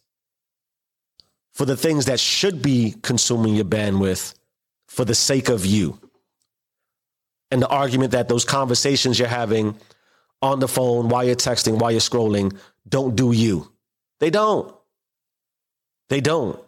for 1.53 1.64
the 1.64 1.77
things 1.77 2.05
that 2.05 2.21
should 2.21 2.62
be 2.62 2.95
consuming 3.03 3.57
your 3.57 3.64
bandwidth 3.64 4.35
for 4.87 5.05
the 5.05 5.16
sake 5.16 5.49
of 5.49 5.66
you. 5.66 5.99
And 7.51 7.61
the 7.61 7.66
argument 7.66 8.12
that 8.12 8.29
those 8.29 8.45
conversations 8.45 9.18
you're 9.18 9.27
having 9.27 9.77
on 10.40 10.61
the 10.61 10.68
phone, 10.68 11.09
while 11.09 11.25
you're 11.25 11.35
texting, 11.35 11.81
while 11.81 11.90
you're 11.90 12.01
scrolling, 12.01 12.57
don't 12.88 13.16
do 13.16 13.33
you. 13.33 13.73
They 14.21 14.31
don't. 14.31 14.73
They 16.09 16.21
don't. 16.21 16.61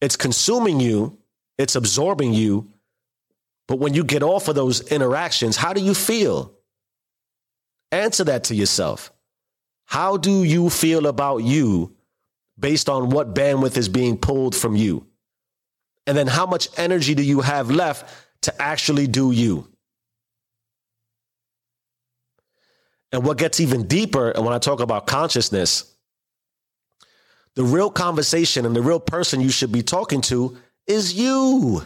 It's 0.00 0.16
consuming 0.16 0.80
you, 0.80 1.18
it's 1.58 1.76
absorbing 1.76 2.32
you. 2.32 2.68
But 3.66 3.80
when 3.80 3.92
you 3.92 4.02
get 4.02 4.22
off 4.22 4.48
of 4.48 4.54
those 4.54 4.80
interactions, 4.90 5.58
how 5.58 5.74
do 5.74 5.82
you 5.82 5.92
feel? 5.92 6.54
Answer 7.92 8.24
that 8.24 8.44
to 8.44 8.54
yourself. 8.54 9.12
How 9.88 10.18
do 10.18 10.44
you 10.44 10.68
feel 10.68 11.06
about 11.06 11.38
you 11.38 11.96
based 12.58 12.90
on 12.90 13.08
what 13.08 13.34
bandwidth 13.34 13.78
is 13.78 13.88
being 13.88 14.18
pulled 14.18 14.54
from 14.54 14.76
you? 14.76 15.06
And 16.06 16.16
then 16.16 16.26
how 16.26 16.44
much 16.44 16.68
energy 16.78 17.14
do 17.14 17.22
you 17.22 17.40
have 17.40 17.70
left 17.70 18.14
to 18.42 18.62
actually 18.62 19.06
do 19.06 19.30
you? 19.30 19.66
And 23.12 23.24
what 23.24 23.38
gets 23.38 23.60
even 23.60 23.86
deeper, 23.86 24.30
and 24.30 24.44
when 24.44 24.52
I 24.52 24.58
talk 24.58 24.80
about 24.80 25.06
consciousness, 25.06 25.90
the 27.54 27.64
real 27.64 27.90
conversation 27.90 28.66
and 28.66 28.76
the 28.76 28.82
real 28.82 29.00
person 29.00 29.40
you 29.40 29.48
should 29.48 29.72
be 29.72 29.82
talking 29.82 30.20
to 30.22 30.58
is 30.86 31.14
you. 31.14 31.80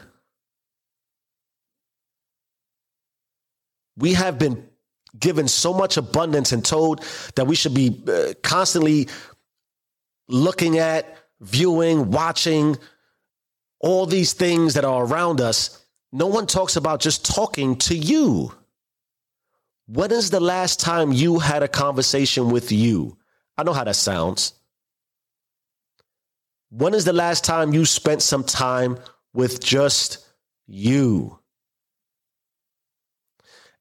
We 3.96 4.14
have 4.14 4.40
been 4.40 4.71
given 5.18 5.48
so 5.48 5.72
much 5.74 5.96
abundance 5.96 6.52
and 6.52 6.64
told 6.64 7.04
that 7.34 7.46
we 7.46 7.54
should 7.54 7.74
be 7.74 8.02
uh, 8.08 8.32
constantly 8.42 9.08
looking 10.28 10.78
at, 10.78 11.18
viewing, 11.40 12.10
watching 12.10 12.76
all 13.80 14.06
these 14.06 14.32
things 14.32 14.74
that 14.74 14.84
are 14.84 15.04
around 15.04 15.40
us. 15.40 15.84
No 16.12 16.26
one 16.26 16.46
talks 16.46 16.76
about 16.76 17.00
just 17.00 17.24
talking 17.24 17.76
to 17.76 17.96
you. 17.96 18.52
When 19.86 20.12
is 20.12 20.30
the 20.30 20.40
last 20.40 20.80
time 20.80 21.12
you 21.12 21.38
had 21.38 21.62
a 21.62 21.68
conversation 21.68 22.50
with 22.50 22.70
you? 22.72 23.18
I 23.58 23.64
know 23.64 23.72
how 23.72 23.84
that 23.84 23.96
sounds. 23.96 24.54
When 26.70 26.94
is 26.94 27.04
the 27.04 27.12
last 27.12 27.44
time 27.44 27.74
you 27.74 27.84
spent 27.84 28.22
some 28.22 28.44
time 28.44 28.98
with 29.34 29.62
just 29.62 30.26
you? 30.66 31.41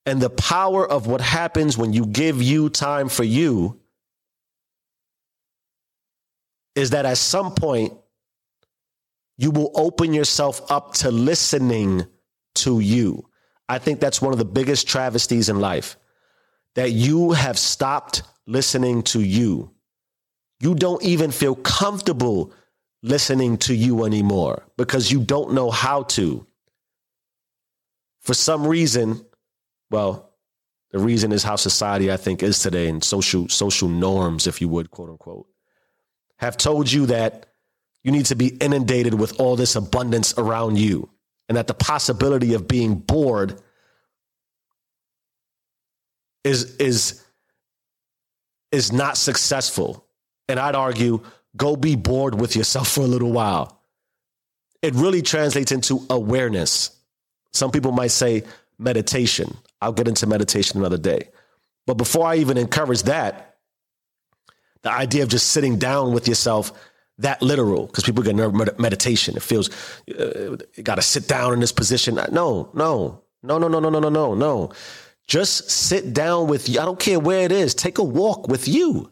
And 0.06 0.22
the 0.22 0.30
power 0.30 0.88
of 0.88 1.08
what 1.08 1.22
happens 1.22 1.78
when 1.78 1.94
you 1.94 2.06
give 2.06 2.42
you 2.42 2.70
time 2.70 3.10
for 3.10 3.24
you 3.24 3.80
is 6.76 6.92
that 6.92 7.06
at 7.06 7.18
some 7.18 7.54
point 7.54 7.94
you 9.38 9.52
will 9.52 9.72
open 9.76 10.14
yourself 10.14 10.72
up 10.72 10.94
to 10.94 11.12
listening 11.12 12.06
to 12.56 12.80
you. 12.80 13.28
I 13.68 13.80
think 13.80 14.00
that's 14.00 14.22
one 14.22 14.34
of 14.34 14.40
the 14.40 14.46
biggest 14.46 14.88
travesties 14.88 15.50
in 15.50 15.60
life 15.60 15.98
that 16.76 16.92
you 16.92 17.32
have 17.32 17.58
stopped 17.58 18.24
listening 18.48 19.04
to 19.04 19.22
you. 19.22 19.72
You 20.60 20.76
don't 20.76 21.04
even 21.04 21.32
feel 21.32 21.56
comfortable 21.56 22.54
listening 23.04 23.58
to 23.58 23.74
you 23.74 24.06
anymore 24.06 24.64
because 24.78 25.12
you 25.12 25.22
don't 25.24 25.54
know 25.54 25.72
how 25.72 26.04
to. 26.04 26.46
For 28.22 28.34
some 28.34 28.68
reason, 28.68 29.26
well, 29.92 30.32
the 30.92 31.00
reason 31.00 31.32
is 31.32 31.44
how 31.44 31.56
society, 31.56 32.12
I 32.12 32.18
think, 32.18 32.42
is 32.42 32.60
today 32.60 32.88
and 32.88 33.04
social 33.04 33.48
social 33.50 33.90
norms, 33.90 34.48
if 34.48 34.62
you 34.62 34.68
would, 34.70 34.90
quote 34.90 35.10
unquote, 35.10 35.48
have 36.38 36.58
told 36.58 36.92
you 36.92 37.06
that 37.08 37.46
you 38.04 38.12
need 38.12 38.26
to 38.28 38.36
be 38.36 38.48
inundated 38.48 39.14
with 39.14 39.40
all 39.40 39.56
this 39.56 39.76
abundance 39.76 40.34
around 40.38 40.80
you, 40.80 41.10
and 41.48 41.58
that 41.58 41.68
the 41.68 41.74
possibility 41.74 42.54
of 42.54 42.68
being 42.68 42.96
bored 42.96 43.62
is 46.44 46.76
is 46.78 47.24
is 48.72 48.92
not 48.92 49.18
successful. 49.18 50.06
And 50.48 50.60
I'd 50.60 50.76
argue, 50.76 51.22
go 51.56 51.76
be 51.76 51.96
bored 51.96 52.40
with 52.40 52.56
yourself 52.56 52.90
for 52.90 53.02
a 53.02 53.08
little 53.08 53.32
while. 53.32 53.82
It 54.82 54.96
really 54.96 55.22
translates 55.22 55.72
into 55.72 56.06
awareness. 56.10 56.90
Some 57.54 57.72
people 57.72 57.92
might 57.92 58.12
say 58.12 58.44
meditation. 58.78 59.56
I'll 59.82 59.94
get 59.94 60.08
into 60.08 60.28
meditation 60.28 60.80
another 60.80 60.98
day. 60.98 61.30
But 61.88 61.96
before 61.96 62.28
I 62.28 62.38
even 62.38 62.58
encourage 62.58 63.04
that, 63.04 63.48
The 64.84 64.92
idea 64.92 65.24
of 65.24 65.30
just 65.30 65.48
sitting 65.52 65.78
down 65.78 66.14
with 66.14 66.28
yourself 66.28 66.72
that 67.20 67.42
literal 67.42 67.86
because 67.88 68.04
people 68.04 68.24
get 68.24 68.36
nerve 68.36 68.80
meditation. 68.80 69.36
It 69.38 69.44
feels 69.44 69.70
uh, 70.10 70.58
you 70.76 70.84
got 70.84 70.96
to 70.96 71.02
sit 71.04 71.28
down 71.28 71.54
in 71.54 71.60
this 71.60 71.72
position. 71.72 72.16
No, 72.32 72.70
no, 72.74 73.24
no, 73.44 73.58
no, 73.58 73.68
no, 73.68 73.80
no, 73.80 73.90
no, 73.90 74.00
no, 74.00 74.10
no, 74.10 74.34
no. 74.34 74.72
Just 75.28 75.70
sit 75.70 76.14
down 76.14 76.48
with 76.48 76.68
you. 76.68 76.80
I 76.80 76.86
don't 76.86 77.00
care 77.00 77.20
where 77.20 77.42
it 77.46 77.52
is. 77.52 77.76
Take 77.76 78.00
a 78.00 78.04
walk 78.04 78.48
with 78.48 78.68
you. 78.68 79.12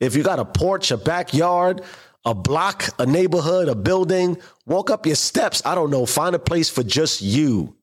If 0.00 0.16
you 0.16 0.22
got 0.22 0.38
a 0.38 0.44
porch, 0.46 0.90
a 0.90 0.96
backyard, 0.96 1.82
a 2.24 2.34
block, 2.34 2.88
a 2.98 3.06
neighborhood, 3.06 3.68
a 3.68 3.74
building, 3.74 4.36
walk 4.66 4.90
up 4.90 5.06
your 5.06 5.14
steps. 5.14 5.62
I 5.64 5.74
don't 5.74 5.90
know. 5.90 6.06
Find 6.06 6.34
a 6.34 6.38
place 6.38 6.68
for 6.68 6.82
just 6.82 7.22
you. 7.22 7.76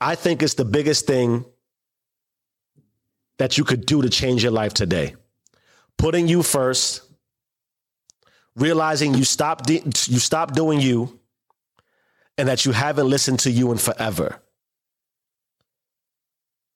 I 0.00 0.14
think 0.14 0.42
it's 0.42 0.54
the 0.54 0.64
biggest 0.64 1.06
thing 1.06 1.44
that 3.38 3.58
you 3.58 3.64
could 3.64 3.86
do 3.86 4.02
to 4.02 4.10
change 4.10 4.42
your 4.42 4.52
life 4.52 4.74
today. 4.74 5.16
Putting 5.96 6.28
you 6.28 6.42
first, 6.42 7.02
realizing 8.54 9.14
you 9.14 9.24
stopped 9.24 9.66
de- 9.66 9.82
you 9.84 10.18
stopped 10.18 10.54
doing 10.54 10.80
you 10.80 11.18
and 12.36 12.48
that 12.48 12.64
you 12.64 12.72
haven't 12.72 13.08
listened 13.08 13.40
to 13.40 13.50
you 13.50 13.72
in 13.72 13.78
forever. 13.78 14.40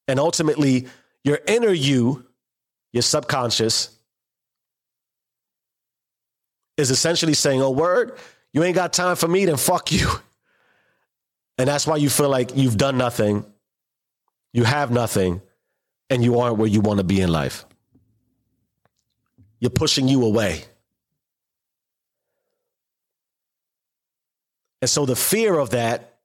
And 0.09 0.19
ultimately, 0.19 0.89
your 1.23 1.39
inner 1.47 1.73
you, 1.73 2.27
your 2.93 3.03
subconscious 3.03 3.97
is 6.77 6.91
essentially 6.91 7.35
saying, 7.35 7.63
"Oh 7.63 7.71
word, 7.71 8.19
you 8.53 8.63
ain't 8.63 8.75
got 8.75 8.93
time 8.93 9.17
for 9.17 9.29
me, 9.29 9.45
then 9.47 9.57
fuck 9.57 9.93
you." 9.93 10.09
And 11.59 11.69
that's 11.69 11.87
why 11.87 11.97
you 11.97 12.09
feel 12.09 12.31
like 12.31 12.57
you've 12.57 12.79
done 12.79 12.97
nothing, 12.97 13.45
you 14.55 14.65
have 14.65 14.91
nothing, 14.91 15.43
and 16.09 16.25
you 16.25 16.41
aren't 16.41 16.57
where 16.57 16.67
you 16.67 16.81
want 16.81 16.99
to 16.99 17.05
be 17.05 17.21
in 17.21 17.31
life. 17.31 17.67
You're 19.61 19.71
pushing 19.71 20.09
you 20.09 20.25
away. 20.25 20.65
And 24.81 24.91
so 24.91 25.07
the 25.07 25.15
fear 25.15 25.57
of 25.57 25.71
that 25.71 26.19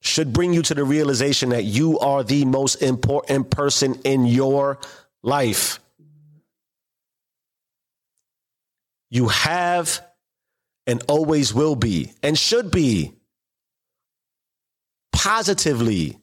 should 0.00 0.32
bring 0.32 0.52
you 0.52 0.62
to 0.62 0.74
the 0.74 0.82
realization 0.82 1.50
that 1.50 1.64
you 1.64 1.98
are 2.00 2.24
the 2.24 2.44
most 2.44 2.82
important 2.82 3.50
person 3.50 4.00
in 4.04 4.26
your 4.26 4.78
life. 5.22 5.80
You 9.10 9.28
have 9.28 10.00
and 10.86 11.02
always 11.08 11.52
will 11.52 11.76
be 11.76 12.12
and 12.22 12.38
should 12.38 12.70
be 12.70 13.12
positively 15.12 16.18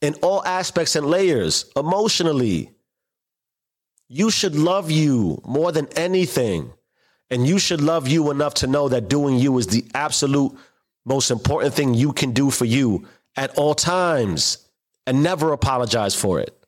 in 0.00 0.14
all 0.22 0.44
aspects 0.44 0.96
and 0.96 1.06
layers, 1.06 1.70
emotionally. 1.76 2.70
You 4.08 4.30
should 4.30 4.54
love 4.54 4.90
you 4.90 5.40
more 5.44 5.72
than 5.72 5.88
anything. 5.96 6.72
And 7.30 7.46
you 7.46 7.58
should 7.58 7.80
love 7.80 8.06
you 8.06 8.30
enough 8.30 8.54
to 8.54 8.66
know 8.66 8.88
that 8.90 9.08
doing 9.08 9.38
you 9.38 9.58
is 9.58 9.66
the 9.66 9.84
absolute 9.94 10.52
most 11.04 11.30
important 11.30 11.74
thing 11.74 11.94
you 11.94 12.12
can 12.12 12.32
do 12.32 12.50
for 12.50 12.64
you 12.64 13.06
at 13.36 13.56
all 13.58 13.74
times 13.74 14.58
and 15.06 15.22
never 15.22 15.52
apologize 15.52 16.14
for 16.14 16.38
it. 16.38 16.63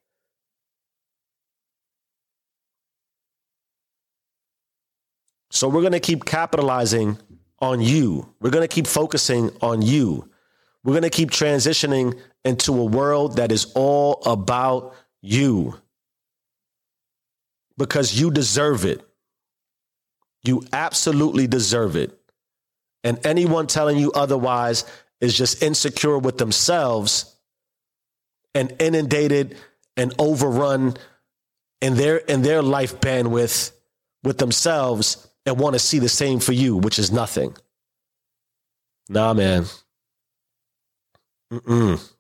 So 5.50 5.68
we're 5.68 5.80
going 5.80 5.92
to 5.92 6.00
keep 6.00 6.24
capitalizing 6.24 7.18
on 7.61 7.80
you. 7.80 8.28
We're 8.40 8.50
going 8.50 8.66
to 8.66 8.74
keep 8.74 8.87
focusing 8.87 9.50
on 9.61 9.82
you. 9.82 10.28
We're 10.85 10.92
going 10.92 11.02
to 11.02 11.11
keep 11.11 11.30
transitioning 11.30 12.18
into 12.44 12.72
a 12.72 12.85
world 12.85 13.37
that 13.37 13.50
is 13.50 13.72
all 13.74 14.22
about 14.24 14.94
you 15.22 15.74
because 17.76 18.18
you 18.18 18.30
deserve 18.30 18.85
it. 18.85 19.04
You 20.44 20.62
absolutely 20.72 21.46
deserve 21.46 21.96
it. 21.96 22.16
And 23.02 23.24
anyone 23.26 23.66
telling 23.66 23.98
you 23.98 24.12
otherwise 24.12 24.85
is 25.20 25.37
just 25.37 25.62
insecure 25.62 26.18
with 26.18 26.38
themselves 26.38 27.35
and 28.54 28.74
inundated 28.78 29.56
and 29.96 30.14
overrun 30.18 30.96
in 31.80 31.94
their 31.94 32.16
in 32.16 32.42
their 32.42 32.62
life 32.62 33.00
bandwidth 33.00 33.72
with 34.22 34.38
themselves 34.38 35.26
and 35.46 35.59
want 35.59 35.74
to 35.74 35.78
see 35.78 36.00
the 36.00 36.09
same 36.09 36.40
for 36.40 36.52
you, 36.52 36.76
which 36.76 36.98
is 36.98 37.12
nothing. 37.12 37.56
Nah, 39.09 39.32
man. 39.32 39.64
Mm-mm. 41.52 42.12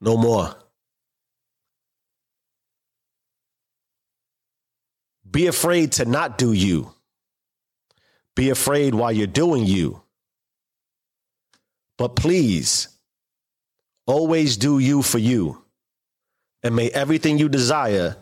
No 0.00 0.16
more. 0.16 0.54
Be 5.30 5.46
afraid 5.46 5.92
to 5.92 6.04
not 6.04 6.36
do 6.36 6.52
you. 6.52 6.92
Be 8.34 8.50
afraid 8.50 8.94
while 8.94 9.12
you're 9.12 9.26
doing 9.26 9.64
you. 9.64 10.02
But 11.96 12.16
please, 12.16 12.88
always 14.06 14.56
do 14.56 14.80
you 14.80 15.02
for 15.02 15.18
you. 15.18 15.62
And 16.64 16.74
may 16.74 16.90
everything 16.90 17.38
you 17.38 17.48
desire 17.48 18.16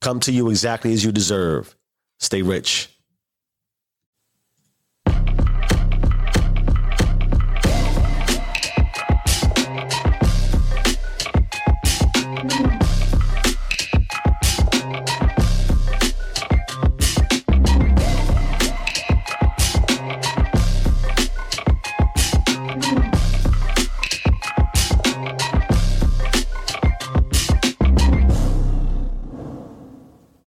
come 0.00 0.20
to 0.20 0.32
you 0.32 0.50
exactly 0.50 0.92
as 0.92 1.04
you 1.04 1.10
deserve. 1.10 1.74
Stay 2.20 2.42
rich. 2.42 2.95